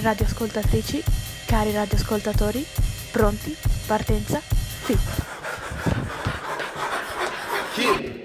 [0.03, 1.03] radioascoltatrici,
[1.47, 2.65] cari radioascoltatori,
[3.13, 3.57] pronti?
[3.87, 4.41] Partenza?
[4.41, 4.99] Fit.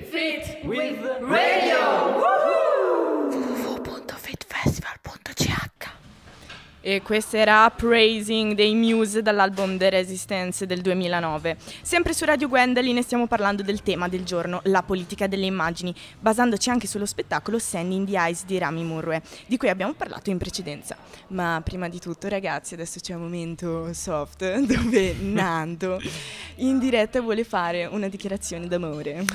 [0.09, 1.96] Fit with Radio.
[6.88, 11.57] E questa era Praising dei Muse dall'album The Resistance del 2009.
[11.81, 16.69] Sempre su Radio Gwendolyn stiamo parlando del tema del giorno, la politica delle immagini, basandoci
[16.69, 20.38] anche sullo spettacolo Sand in the Eyes di Rami Murre, di cui abbiamo parlato in
[20.38, 20.95] precedenza.
[21.27, 25.99] Ma prima di tutto ragazzi, adesso c'è un momento soft dove Nando
[26.55, 29.25] in diretta vuole fare una dichiarazione d'amore.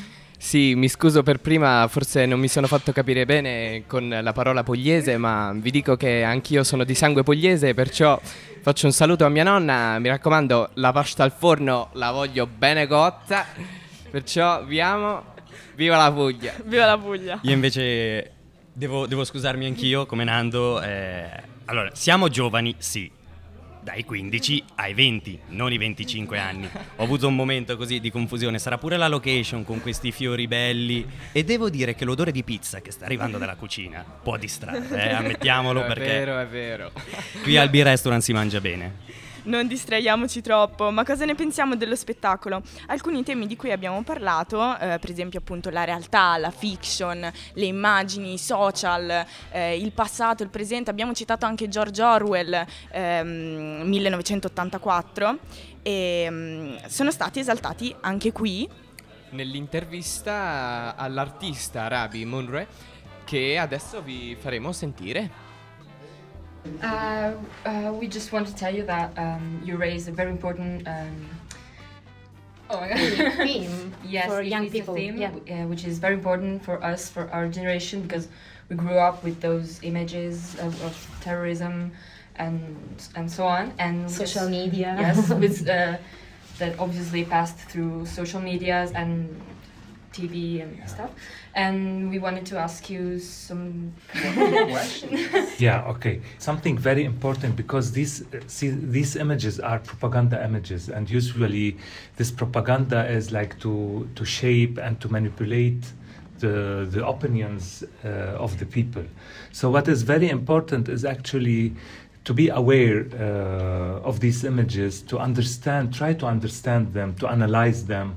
[0.42, 4.64] Sì, mi scuso per prima, forse non mi sono fatto capire bene con la parola
[4.64, 8.20] pugliese, ma vi dico che anch'io sono di sangue pugliese, perciò
[8.60, 10.00] faccio un saluto a mia nonna.
[10.00, 13.46] Mi raccomando, la pasta al forno la voglio bene cotta,
[14.10, 15.32] perciò vi amo.
[15.76, 16.52] Viva la Puglia!
[16.64, 17.38] Viva la Puglia!
[17.42, 18.32] Io invece
[18.72, 20.82] devo, devo scusarmi anch'io, come Nando.
[20.82, 21.30] eh,
[21.66, 23.10] allora, siamo giovani, sì.
[23.82, 26.70] Dai 15 ai 20, non i 25 anni.
[26.96, 28.60] Ho avuto un momento così di confusione.
[28.60, 31.04] Sarà pure la location con questi fiori belli.
[31.32, 35.12] E devo dire che l'odore di pizza che sta arrivando dalla cucina può distrarre, eh,
[35.12, 36.92] ammettiamolo è perché vero, è vero.
[37.42, 38.98] qui al B-Restaurant si mangia bene.
[39.44, 42.62] Non distraiamoci troppo, ma cosa ne pensiamo dello spettacolo?
[42.86, 47.64] Alcuni temi di cui abbiamo parlato, eh, per esempio appunto la realtà, la fiction, le
[47.64, 55.38] immagini, i social, eh, il passato, il presente, abbiamo citato anche George Orwell, ehm, 1984,
[55.82, 58.68] e mm, sono stati esaltati anche qui.
[59.30, 62.68] Nell'intervista all'artista Rabi Munre,
[63.24, 65.41] che adesso vi faremo sentire.
[66.82, 67.32] Uh,
[67.66, 71.28] uh, we just want to tell you that um, you raise a very important um,
[72.70, 73.32] oh my God.
[73.36, 75.30] Theme yes, for young people, theme, yeah.
[75.30, 78.28] uh, which is very important for us, for our generation, because
[78.68, 81.92] we grew up with those images of, of terrorism
[82.36, 82.76] and
[83.16, 84.96] and so on, and Social media.
[84.98, 85.96] Yes, with uh,
[86.58, 89.40] that obviously passed through social medias and
[90.12, 91.10] TV and stuff.
[91.54, 95.60] And we wanted to ask you some questions.
[95.60, 101.10] yeah okay something very important because these uh, see these images are propaganda images and
[101.10, 101.76] usually
[102.16, 105.84] this propaganda is like to to shape and to manipulate
[106.38, 109.04] the the opinions uh, of the people
[109.52, 111.74] so what is very important is actually
[112.24, 117.86] to be aware uh, of these images to understand try to understand them to analyze
[117.86, 118.16] them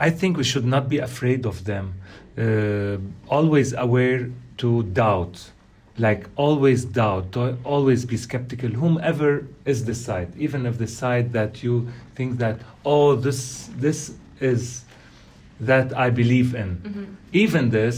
[0.00, 1.94] i think we should not be afraid of them.
[2.38, 5.50] Uh, always aware to doubt.
[5.98, 7.32] Like always doubt.
[7.32, 8.70] To always be skeptical.
[8.70, 10.28] Whomever is the side.
[10.38, 13.98] Even if the side that you think that oh this this
[14.40, 14.84] is
[15.60, 16.70] that i believe in.
[16.76, 17.06] Mhm.
[17.32, 17.96] even this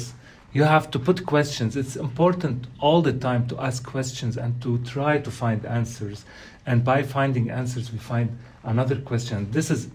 [0.53, 1.77] you have to put questions.
[1.77, 6.25] It's important all the time to ask questions and to try to find answers.
[6.67, 8.29] And by finding answers we find
[8.65, 9.39] another question.
[9.53, 9.89] This is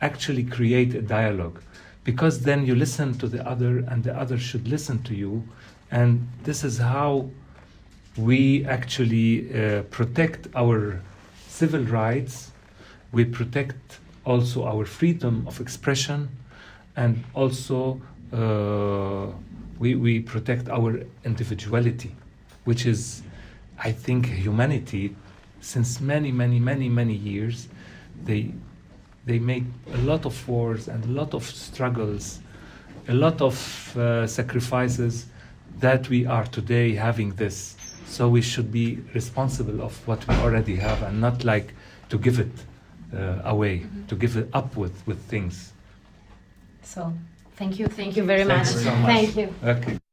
[0.00, 1.60] actually create a dialogue.
[2.04, 5.42] Because then you listen to the other and the other should listen to you.
[5.90, 7.30] And this is how
[8.16, 11.00] we actually uh, protect our
[11.48, 12.52] civil rights.
[13.12, 16.28] We protect also our freedom of expression.
[16.96, 18.00] And also
[18.32, 19.32] uh,
[19.78, 22.14] we, we protect our individuality
[22.66, 23.22] which is
[23.78, 25.16] i think humanity.
[25.60, 27.68] Since many many many many years
[28.24, 28.52] they
[29.26, 32.40] they make a lot of wars and a lot of struggles
[33.08, 35.26] a lot of uh, sacrifices
[35.80, 40.76] that we are today having this so we should be responsible of what we already
[40.76, 41.74] have and not like
[42.08, 42.52] to give it
[43.14, 45.72] uh, away to give it up with with things
[46.82, 47.12] So,
[47.58, 48.74] thank you, thank you very Thank much.
[48.74, 49.12] you so much.
[49.12, 49.48] Thank you.
[49.64, 50.05] okay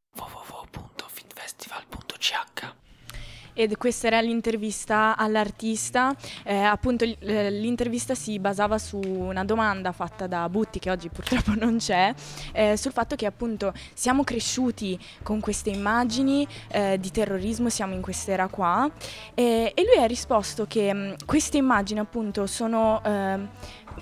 [3.54, 6.16] Ed questa era l'intervista all'artista.
[6.44, 11.54] Eh, appunto, eh, l'intervista si basava su una domanda fatta da Butti, che oggi purtroppo
[11.60, 12.14] non c'è,
[12.52, 18.02] eh, sul fatto che appunto siamo cresciuti con queste immagini eh, di terrorismo, siamo in
[18.02, 18.90] quest'era qua.
[19.34, 23.02] E, e lui ha risposto che mh, queste immagini appunto sono...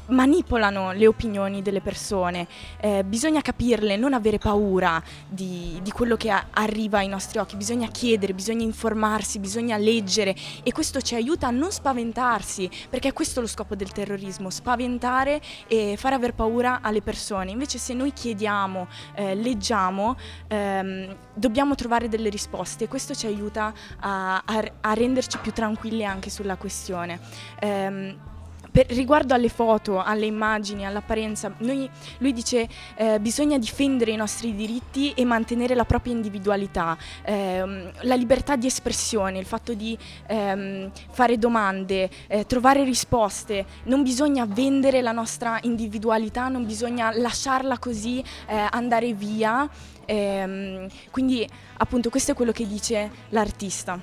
[0.08, 2.48] manipolano le opinioni delle persone,
[2.84, 7.56] Eh, bisogna capirle, non avere paura di, di quello che a- arriva ai nostri occhi,
[7.56, 13.14] bisogna chiedere, bisogna informarsi, bisogna leggere e questo ci aiuta a non spaventarsi, perché è
[13.14, 17.52] questo lo scopo del terrorismo, spaventare e far aver paura alle persone.
[17.52, 20.16] Invece se noi chiediamo, eh, leggiamo,
[20.48, 26.04] ehm, dobbiamo trovare delle risposte e questo ci aiuta a, a- a renderci più tranquilli
[26.04, 27.20] anche sulla questione.
[27.60, 28.30] Ehm,
[28.72, 34.56] per- riguardo alle foto, alle immagini, all'apparenza, noi- lui dice eh, bisogna difendere i nostri
[34.56, 39.98] diritti e mantenere la propria individualità, ehm, la libertà di espressione, il fatto di
[40.28, 47.78] ehm, fare domande, eh, trovare risposte, non bisogna vendere la nostra individualità, non bisogna lasciarla
[47.78, 49.70] così eh, andare via.
[50.06, 51.48] ehm, quindi
[51.78, 54.00] appunto questo è quello che dice l'artista.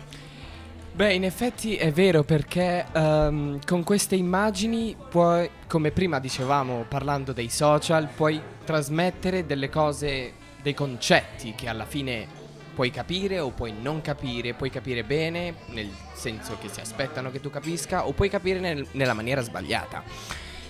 [0.98, 7.32] Beh, in effetti è vero perché ehm, con queste immagini puoi, come prima dicevamo parlando
[7.32, 12.26] dei social, puoi trasmettere delle cose, dei concetti che alla fine
[12.74, 17.38] puoi capire o puoi non capire, puoi capire bene nel senso che si aspettano che
[17.38, 20.02] tu capisca o puoi capire nel- nella maniera sbagliata.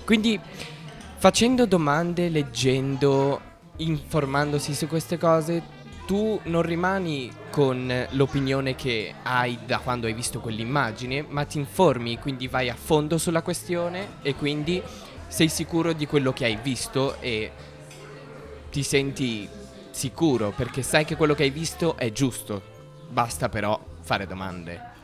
[0.05, 0.39] Quindi
[1.17, 3.41] facendo domande, leggendo,
[3.77, 5.63] informandosi su queste cose,
[6.09, 12.19] tu non rimani con l'opinione che hai da quando hai visto quell'immagine, ma ti informi,
[12.19, 14.83] quindi vai a fondo sulla questione e quindi
[15.27, 17.51] sei sicuro di quello che hai visto e
[18.71, 19.47] ti senti
[19.91, 22.63] sicuro perché sai che quello che hai visto è giusto.
[23.11, 24.98] Basta però fare domande.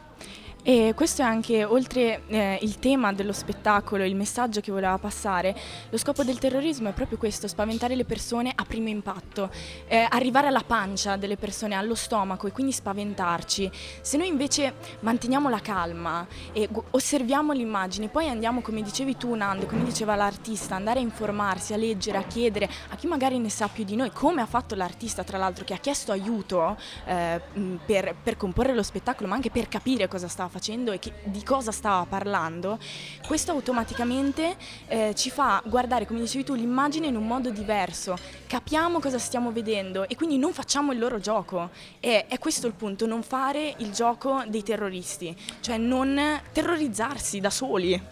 [0.67, 5.55] E questo è anche, oltre eh, il tema dello spettacolo, il messaggio che voleva passare,
[5.91, 9.51] lo scopo del terrorismo è proprio questo, spaventare le persone a primo impatto,
[9.87, 13.71] eh, arrivare alla pancia delle persone, allo stomaco e quindi spaventarci.
[14.01, 19.35] Se noi invece manteniamo la calma e gu- osserviamo l'immagine, poi andiamo, come dicevi tu
[19.35, 23.51] Nando, come diceva l'artista, andare a informarsi, a leggere, a chiedere a chi magari ne
[23.51, 27.39] sa più di noi, come ha fatto l'artista tra l'altro che ha chiesto aiuto eh,
[27.85, 30.53] per, per comporre lo spettacolo, ma anche per capire cosa stava facendo
[30.92, 32.78] e che- di cosa stava parlando,
[33.26, 39.00] questo automaticamente eh, ci fa guardare, come dicevi tu, l'immagine in un modo diverso, capiamo
[39.00, 41.70] cosa stiamo vedendo e quindi non facciamo il loro gioco.
[42.00, 47.50] E è questo il punto, non fare il gioco dei terroristi, cioè non terrorizzarsi da
[47.50, 48.02] soli.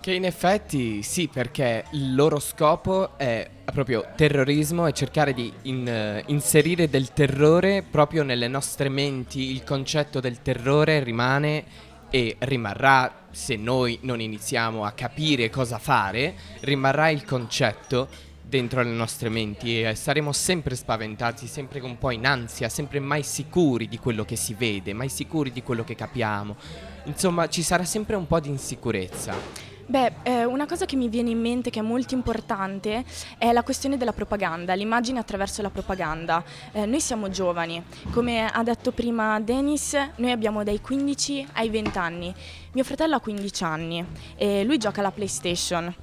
[0.00, 5.88] Che in effetti sì, perché il loro scopo è proprio terrorismo e cercare di in-
[5.88, 9.50] eh, inserire del terrore proprio nelle nostre menti.
[9.50, 11.64] Il concetto del terrore rimane
[12.10, 18.08] e rimarrà, se noi non iniziamo a capire cosa fare, rimarrà il concetto
[18.46, 23.24] dentro le nostre menti e saremo sempre spaventati, sempre un po' in ansia, sempre mai
[23.24, 26.56] sicuri di quello che si vede, mai sicuri di quello che capiamo.
[27.04, 29.73] Insomma, ci sarà sempre un po' di insicurezza.
[29.86, 33.04] Beh, eh, una cosa che mi viene in mente che è molto importante
[33.36, 36.42] è la questione della propaganda, l'immagine attraverso la propaganda.
[36.72, 41.98] Eh, noi siamo giovani, come ha detto prima Denis, noi abbiamo dai 15 ai 20
[41.98, 42.34] anni.
[42.72, 44.04] Mio fratello ha 15 anni
[44.36, 45.94] e lui gioca alla PlayStation.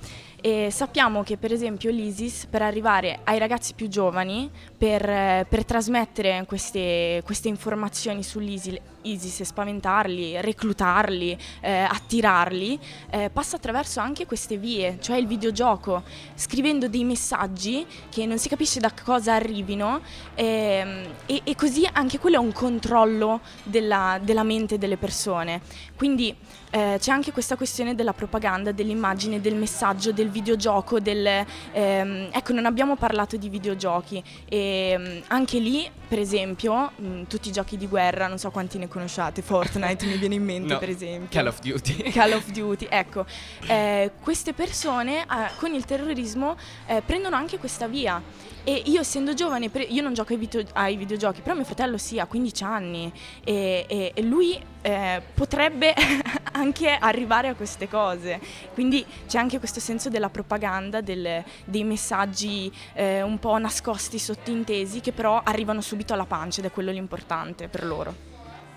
[0.43, 5.65] E sappiamo che per esempio l'ISIS per arrivare ai ragazzi più giovani, per, eh, per
[5.65, 12.79] trasmettere queste, queste informazioni sull'ISIS ISIS spaventarli, reclutarli, eh, attirarli,
[13.09, 16.03] eh, passa attraverso anche queste vie, cioè il videogioco,
[16.35, 20.01] scrivendo dei messaggi che non si capisce da cosa arrivino
[20.35, 25.61] ehm, e, e così anche quello è un controllo della, della mente delle persone.
[25.95, 26.35] Quindi
[26.71, 31.45] eh, c'è anche questa questione della propaganda, dell'immagine, del messaggio, del videogioco, del...
[31.73, 37.49] ehm, ecco, non abbiamo parlato di videogiochi e mm, anche lì, per esempio, mm, tutti
[37.49, 40.79] i giochi di guerra, non so quanti ne conosciate, Fortnite mi viene in mente No,
[40.79, 41.27] per esempio.
[41.31, 41.95] Call of Duty.
[42.11, 43.25] Call of Duty, ecco,
[43.67, 45.25] eh, queste persone eh,
[45.57, 48.21] con il terrorismo eh, prendono anche questa via
[48.63, 51.97] e io essendo giovane, pre- io non gioco ai, video- ai videogiochi, però mio fratello
[51.97, 53.11] sì, ha 15 anni
[53.43, 55.95] e, e- e lui eh, potrebbe
[56.53, 58.39] anche arrivare a queste cose,
[58.75, 64.99] quindi c'è anche questo senso della propaganda, del- dei messaggi eh, un po' nascosti, sottintesi,
[64.99, 68.29] che però arrivano subito alla pancia ed è quello l'importante per loro.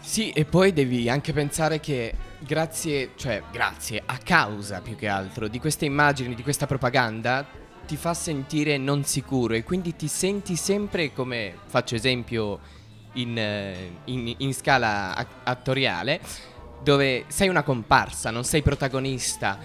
[0.07, 5.49] Sì, e poi devi anche pensare che grazie, cioè grazie, a causa più che altro
[5.49, 7.45] di queste immagini, di questa propaganda,
[7.87, 12.61] ti fa sentire non sicuro e quindi ti senti sempre come, faccio esempio,
[13.15, 16.21] in, eh, in- in scala attoriale,
[16.83, 19.59] dove sei una comparsa, non sei protagonista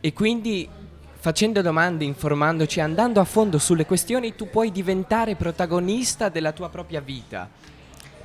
[0.00, 0.68] e quindi
[1.14, 7.00] facendo domande, informandoci, andando a fondo sulle questioni, tu puoi diventare protagonista della tua propria
[7.00, 7.48] vita.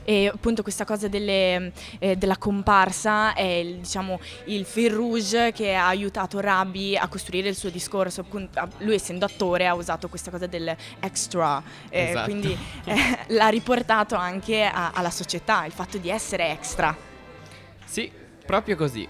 [0.10, 5.76] E appunto questa cosa delle, eh, della comparsa è il, diciamo, il fil rouge che
[5.76, 8.22] ha aiutato Rabbi a costruire il suo discorso.
[8.22, 12.24] Appunto, lui essendo attore ha usato questa cosa del extra, eh, Esatto.
[12.28, 12.95] quindi eh,
[13.36, 16.97] l'ha riportato anche a- alla società, il fatto di essere extra.
[17.86, 18.12] Sì,
[18.47, 19.07] proprio così.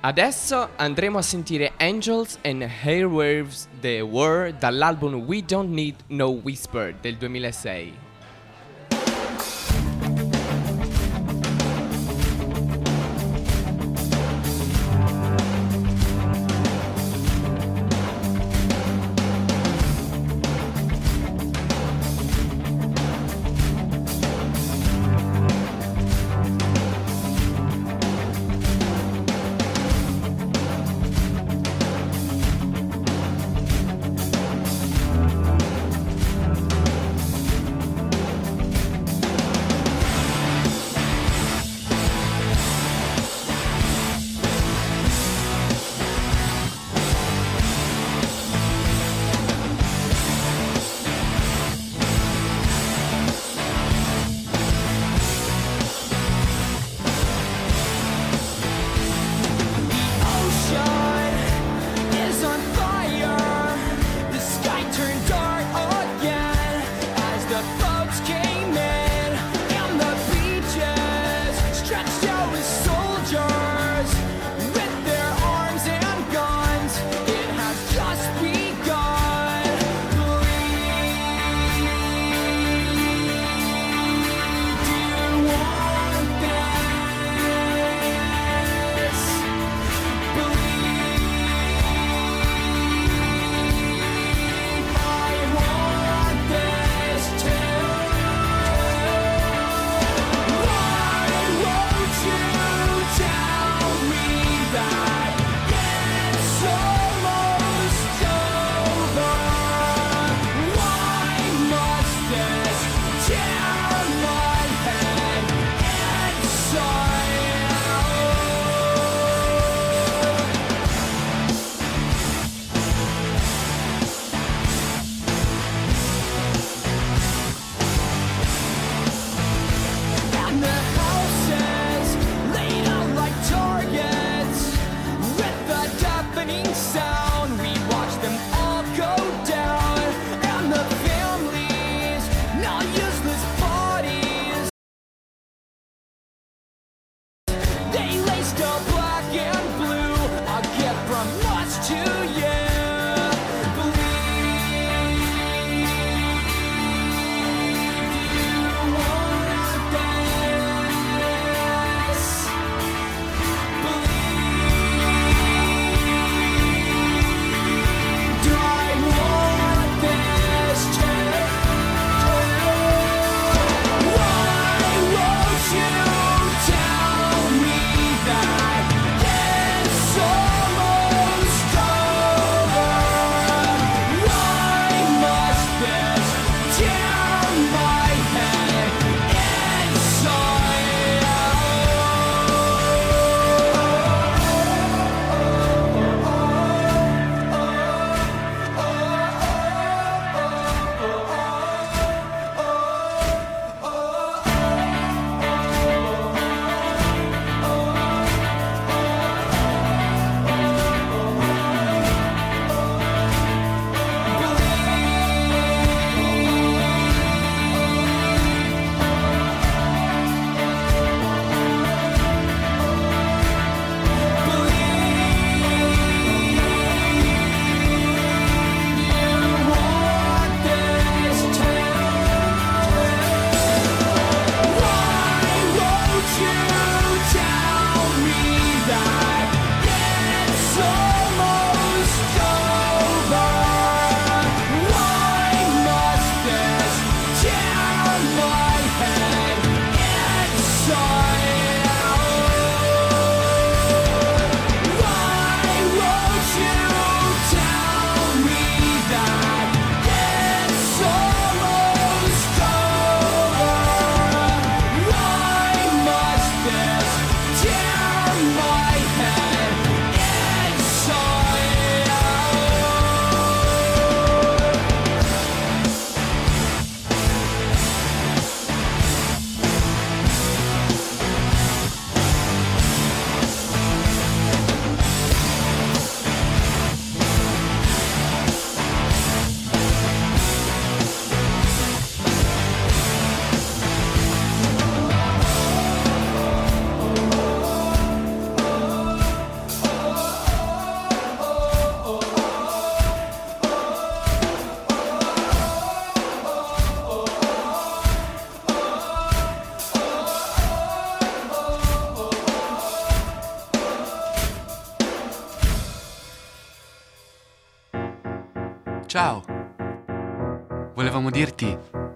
[0.00, 6.94] Adesso andremo a sentire Angels and Airwaves The War dall'album We Don't Need No Whisper
[7.02, 8.03] del 2006.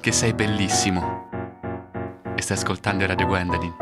[0.09, 1.29] Che sei bellissimo.
[2.35, 3.75] E stai ascoltando Radio Gwendolyn.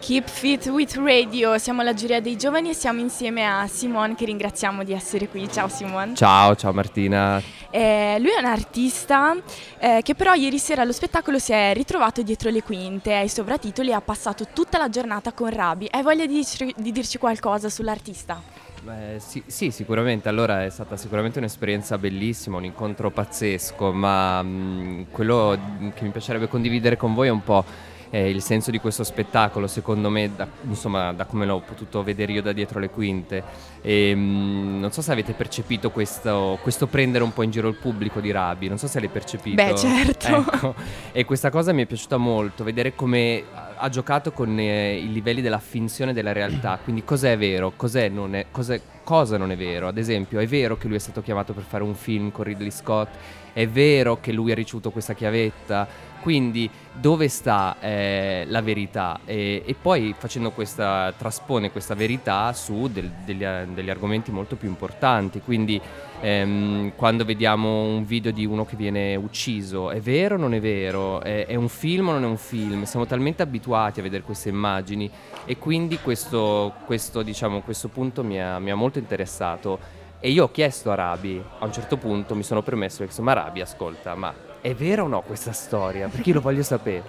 [0.00, 4.26] Keep Fit with Radio, siamo la giuria dei giovani e siamo insieme a Simon che
[4.26, 5.50] ringraziamo di essere qui.
[5.50, 6.14] Ciao Simon.
[6.16, 7.40] Ciao, ciao Martina.
[7.70, 9.34] Eh, lui è un artista
[9.78, 13.94] eh, che però ieri sera allo spettacolo si è ritrovato dietro le quinte, ai sovratitoli
[13.94, 15.88] ha passato tutta la giornata con Rabi.
[15.90, 18.69] Hai voglia di, dirci- di dirci qualcosa sull'artista?
[18.82, 20.30] Beh, sì, sì, sicuramente.
[20.30, 25.58] Allora è stata sicuramente un'esperienza bellissima, un incontro pazzesco, ma mh, quello
[25.92, 27.62] che mi piacerebbe condividere con voi è un po'
[28.10, 32.32] eh, il senso di questo spettacolo, secondo me, da, insomma, da come l'ho potuto vedere
[32.32, 33.42] io da dietro le quinte.
[33.80, 37.76] E, mh, non so se avete percepito questo, questo prendere un po' in giro il
[37.76, 39.62] pubblico di Rabi, non so se l'hai percepito.
[39.62, 40.26] Beh, certo.
[40.26, 40.74] Ecco.
[41.12, 43.44] E questa cosa mi è piaciuta molto, vedere come
[43.82, 48.34] ha giocato con eh, i livelli della finzione della realtà, quindi cos'è vero, cos'è non
[48.34, 49.88] è, cos'è, cosa non è vero.
[49.88, 52.70] Ad esempio, è vero che lui è stato chiamato per fare un film con Ridley
[52.70, 53.08] Scott,
[53.52, 55.88] è vero che lui ha ricevuto questa chiavetta,
[56.20, 59.20] quindi dove sta eh, la verità?
[59.24, 64.68] E, e poi facendo questa, traspone questa verità su del- degli, degli argomenti molto più
[64.68, 65.80] importanti, quindi
[66.20, 70.60] ehm, quando vediamo un video di uno che viene ucciso, è vero o non è
[70.60, 71.20] vero?
[71.20, 72.84] È, è un film o non è un film?
[72.84, 75.10] Siamo talmente abituati a vedere queste immagini
[75.44, 79.98] e quindi questo, questo, diciamo, questo punto mi ha, mi ha molto interessato.
[80.22, 83.62] E io ho chiesto a Rabi, a un certo punto mi sono permesso, insomma Rabi
[83.62, 86.08] ascolta, ma è vera o no questa storia?
[86.08, 87.02] Perché io lo voglio sapere.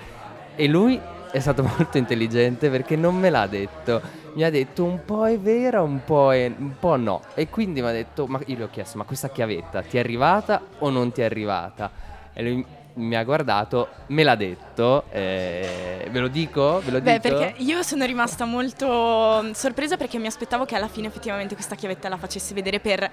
[0.56, 1.00] E lui
[1.32, 4.02] è stato molto intelligente perché non me l'ha detto.
[4.34, 7.22] Mi ha detto un po' è vera, un po', è, un po' no.
[7.34, 10.00] E quindi mi ha detto, ma io gli ho chiesto, ma questa chiavetta ti è
[10.00, 11.92] arrivata o non ti è arrivata?
[12.34, 12.66] E lui
[12.96, 16.82] mi ha guardato, me l'ha detto, eh, ve lo dico?
[16.84, 17.36] Ve lo Beh, dico?
[17.36, 21.76] perché io sono rimasta molto mm, sorpresa perché mi aspettavo che alla fine effettivamente questa
[21.76, 23.10] chiavetta la facesse vedere per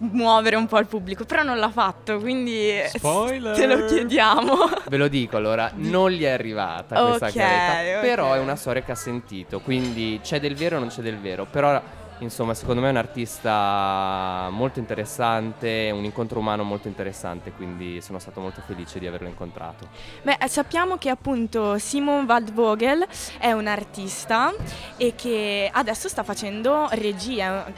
[0.00, 3.54] muovere un po' il pubblico, però non l'ha fatto, quindi Spoiler!
[3.56, 4.54] te lo chiediamo.
[4.88, 8.00] Ve lo dico allora, non gli è arrivata questa Ok, chiavetta, ok.
[8.00, 11.18] però è una storia che ha sentito, quindi c'è del vero o non c'è del
[11.18, 11.80] vero, però
[12.18, 18.18] insomma secondo me è un artista molto interessante, un incontro umano molto interessante, quindi sono
[18.18, 19.88] stato molto felice di averlo incontrato.
[20.22, 23.06] Beh, eh, sappiamo che appunto Simon Waldvogel
[23.38, 24.52] è un artista
[24.96, 27.72] e che adesso sta facendo regia.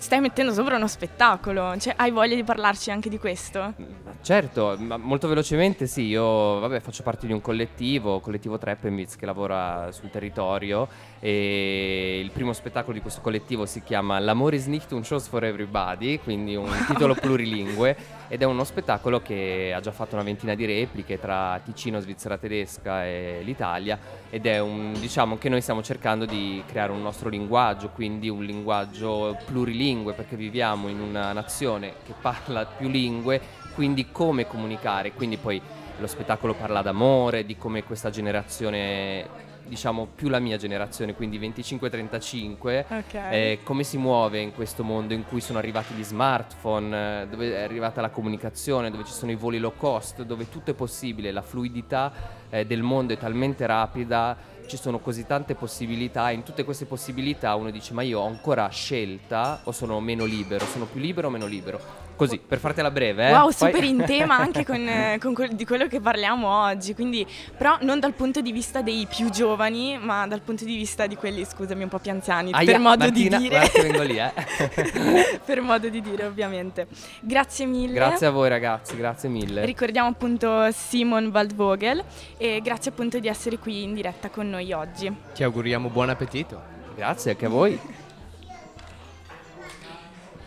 [0.00, 3.74] Stai mettendo sopra uno spettacolo, cioè, hai voglia di parlarci anche di questo?
[4.22, 9.26] Certo, ma molto velocemente sì, io vabbè, faccio parte di un collettivo, collettivo Treppenwitz che
[9.26, 10.88] lavora sul territorio
[11.20, 15.44] e il primo spettacolo di questo collettivo si chiama L'amore is nicht un show for
[15.44, 17.96] everybody, quindi un titolo plurilingue
[18.32, 22.38] ed è uno spettacolo che ha già fatto una ventina di repliche tra Ticino, Svizzera
[22.38, 23.98] tedesca e l'Italia
[24.30, 28.44] ed è un diciamo che noi stiamo cercando di creare un nostro linguaggio, quindi un
[28.44, 33.40] linguaggio plurilingue perché viviamo in una nazione che parla più lingue,
[33.74, 35.60] quindi come comunicare, quindi poi
[35.98, 42.84] lo spettacolo parla d'amore, di come questa generazione diciamo più la mia generazione, quindi 25-35,
[42.88, 43.14] Ok.
[43.14, 47.54] eh, come si muove in questo mondo in cui sono arrivati gli smartphone, eh, dove
[47.54, 51.30] è arrivata la comunicazione, dove ci sono i voli low cost, dove tutto è possibile,
[51.30, 52.12] la fluidità
[52.50, 57.54] eh, del mondo è talmente rapida, ci sono così tante possibilità, in tutte queste possibilità
[57.54, 61.30] uno dice ma io ho ancora scelta o sono meno libero, sono più libero o
[61.30, 62.08] meno libero?
[62.20, 63.28] Così, per fartela breve.
[63.28, 63.32] Eh?
[63.32, 67.26] Wow, Poi- super in tema anche con, con quel- di quello che parliamo oggi, quindi
[67.56, 71.16] però non dal punto di vista dei più giovani, ma dal punto di vista di
[71.16, 73.70] quelli, scusami, un po' più anziani, Aia, per modo Martina, di dire.
[73.72, 75.40] guarda lì, eh.
[75.42, 76.88] per modo di dire, ovviamente.
[77.20, 77.94] Grazie mille.
[77.94, 79.64] grazie a voi ragazzi, grazie mille.
[79.64, 82.04] Ricordiamo appunto Simon Waldvogel
[82.36, 85.10] e grazie appunto di essere qui in diretta con noi oggi.
[85.32, 86.60] Ti auguriamo buon appetito.
[86.94, 87.80] Grazie anche a voi.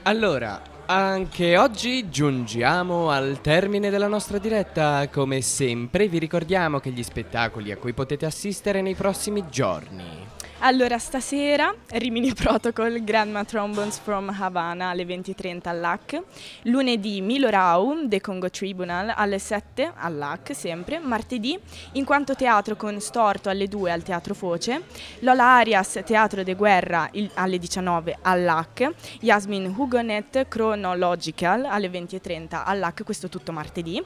[0.03, 5.07] Allora, anche oggi giungiamo al termine della nostra diretta.
[5.09, 10.32] Come sempre vi ricordiamo che gli spettacoli a cui potete assistere nei prossimi giorni.
[10.65, 16.21] Allora, stasera Rimini Protocol Grandma Trombones from Havana alle 20.30 all'AC.
[16.63, 20.99] Lunedì Milo Rau, The Congo Tribunal alle 7 all'AC sempre.
[20.99, 21.59] Martedì
[21.93, 24.83] In quanto teatro con Storto alle 2 al Teatro Foce.
[25.19, 28.89] Lola Arias Teatro de Guerra il- alle 19 all'AC.
[29.19, 34.01] Yasmin Hugonet Chronological alle 20.30 all'AC, questo tutto martedì.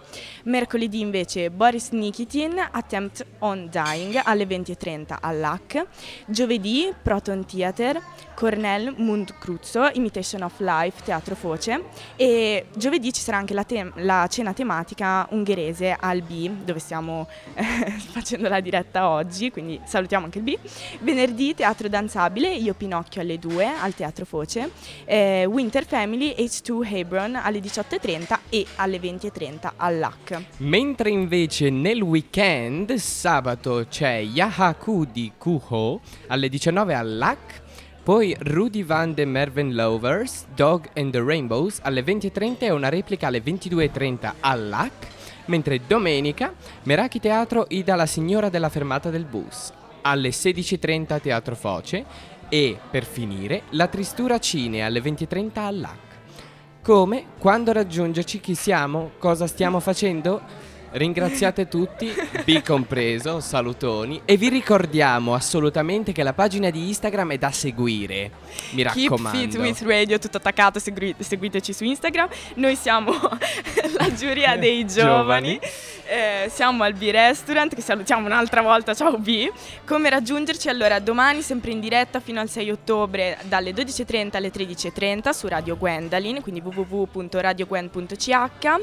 [0.45, 5.85] Mercoledì invece Boris Nikitin Attempt on Dying alle 20.30 all'AC.
[6.25, 6.45] Giovedì
[7.03, 8.01] Proton Theater
[8.37, 11.85] Cornell Mundkruzzo, Imitation of Life, Teatro Foce
[12.15, 17.27] e giovedì ci sarà anche la, te- la cena tematica ungherese al B, dove stiamo
[17.55, 17.63] eh,
[18.11, 20.55] facendo la diretta oggi, quindi salutiamo anche il B.
[20.99, 24.69] Venerdì Teatro Danzabile, Io Pinocchio alle 2 al Teatro Foce,
[25.05, 30.43] eh, Winter Family H2 Hebron alle 18.30 e alle 20.30 all'AC.
[30.57, 37.65] Mentre invece nel weekend, sabato, c'è Yahaku di Kuho alle 19 all'AC,
[38.07, 43.27] poi Rudy Van de Merven Lovers, Dog and the Rainbows alle 20.30 e una replica
[43.27, 45.07] alle 22.30 all'AC,
[45.47, 46.53] mentre domenica
[46.83, 52.05] Meraki Teatro Ida la signora della fermata del bus alle 16.30 a Teatro Foce
[52.47, 55.99] e, per finire, La Tristura Cine alle 20.30 all'AC.
[56.81, 60.39] Come, quando raggiungerci, chi siamo, cosa stiamo facendo?
[60.91, 62.13] Ringraziate tutti,
[62.43, 68.31] B compreso, salutoni e vi ricordiamo assolutamente che la pagina di Instagram è da seguire.
[68.71, 69.37] Mi raccomando.
[69.37, 72.27] Keep Fit with Radio, tutto attaccato, segui- seguiteci su Instagram.
[72.55, 73.11] Noi siamo
[73.97, 75.59] la giuria dei giovani.
[75.59, 75.71] Giovani.
[76.09, 79.51] Eh, siamo al B-Restaurant, che salutiamo un'altra volta, ciao B.
[79.85, 80.69] Come raggiungerci?
[80.69, 85.75] Allora, domani sempre in diretta fino al 6 ottobre dalle 12.30 alle 13.30 su Radio
[85.75, 88.79] Gwendalin, quindi www.radiogwen.ch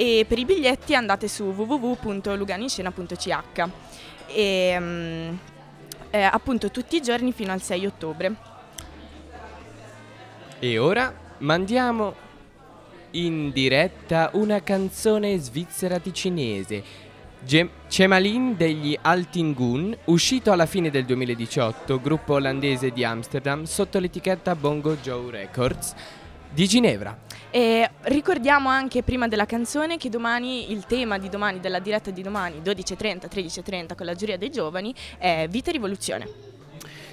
[0.00, 3.68] e per i biglietti andate su www.luganiscena.ch
[4.28, 5.34] e mm,
[6.08, 8.34] eh, appunto tutti i giorni fino al 6 ottobre.
[10.58, 12.14] E ora mandiamo
[13.10, 16.82] in diretta una canzone svizzera ticinese.
[17.44, 24.56] Gem- Cemalin degli Altingun, uscito alla fine del 2018, gruppo olandese di Amsterdam, sotto l'etichetta
[24.56, 25.94] Bongo Joe Records
[26.48, 27.28] di Ginevra.
[27.52, 32.22] E ricordiamo anche prima della canzone che domani il tema di domani, della diretta di
[32.22, 36.28] domani 12.30, 13.30 con la giuria dei giovani è Vita e Rivoluzione.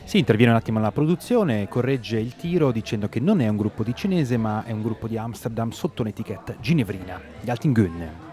[0.04, 3.84] Si interviene un attimo la produzione, corregge il tiro dicendo che non è un gruppo
[3.84, 8.28] di cinese ma è un gruppo di Amsterdam sotto un'etichetta ginevrina, gli Altingönne.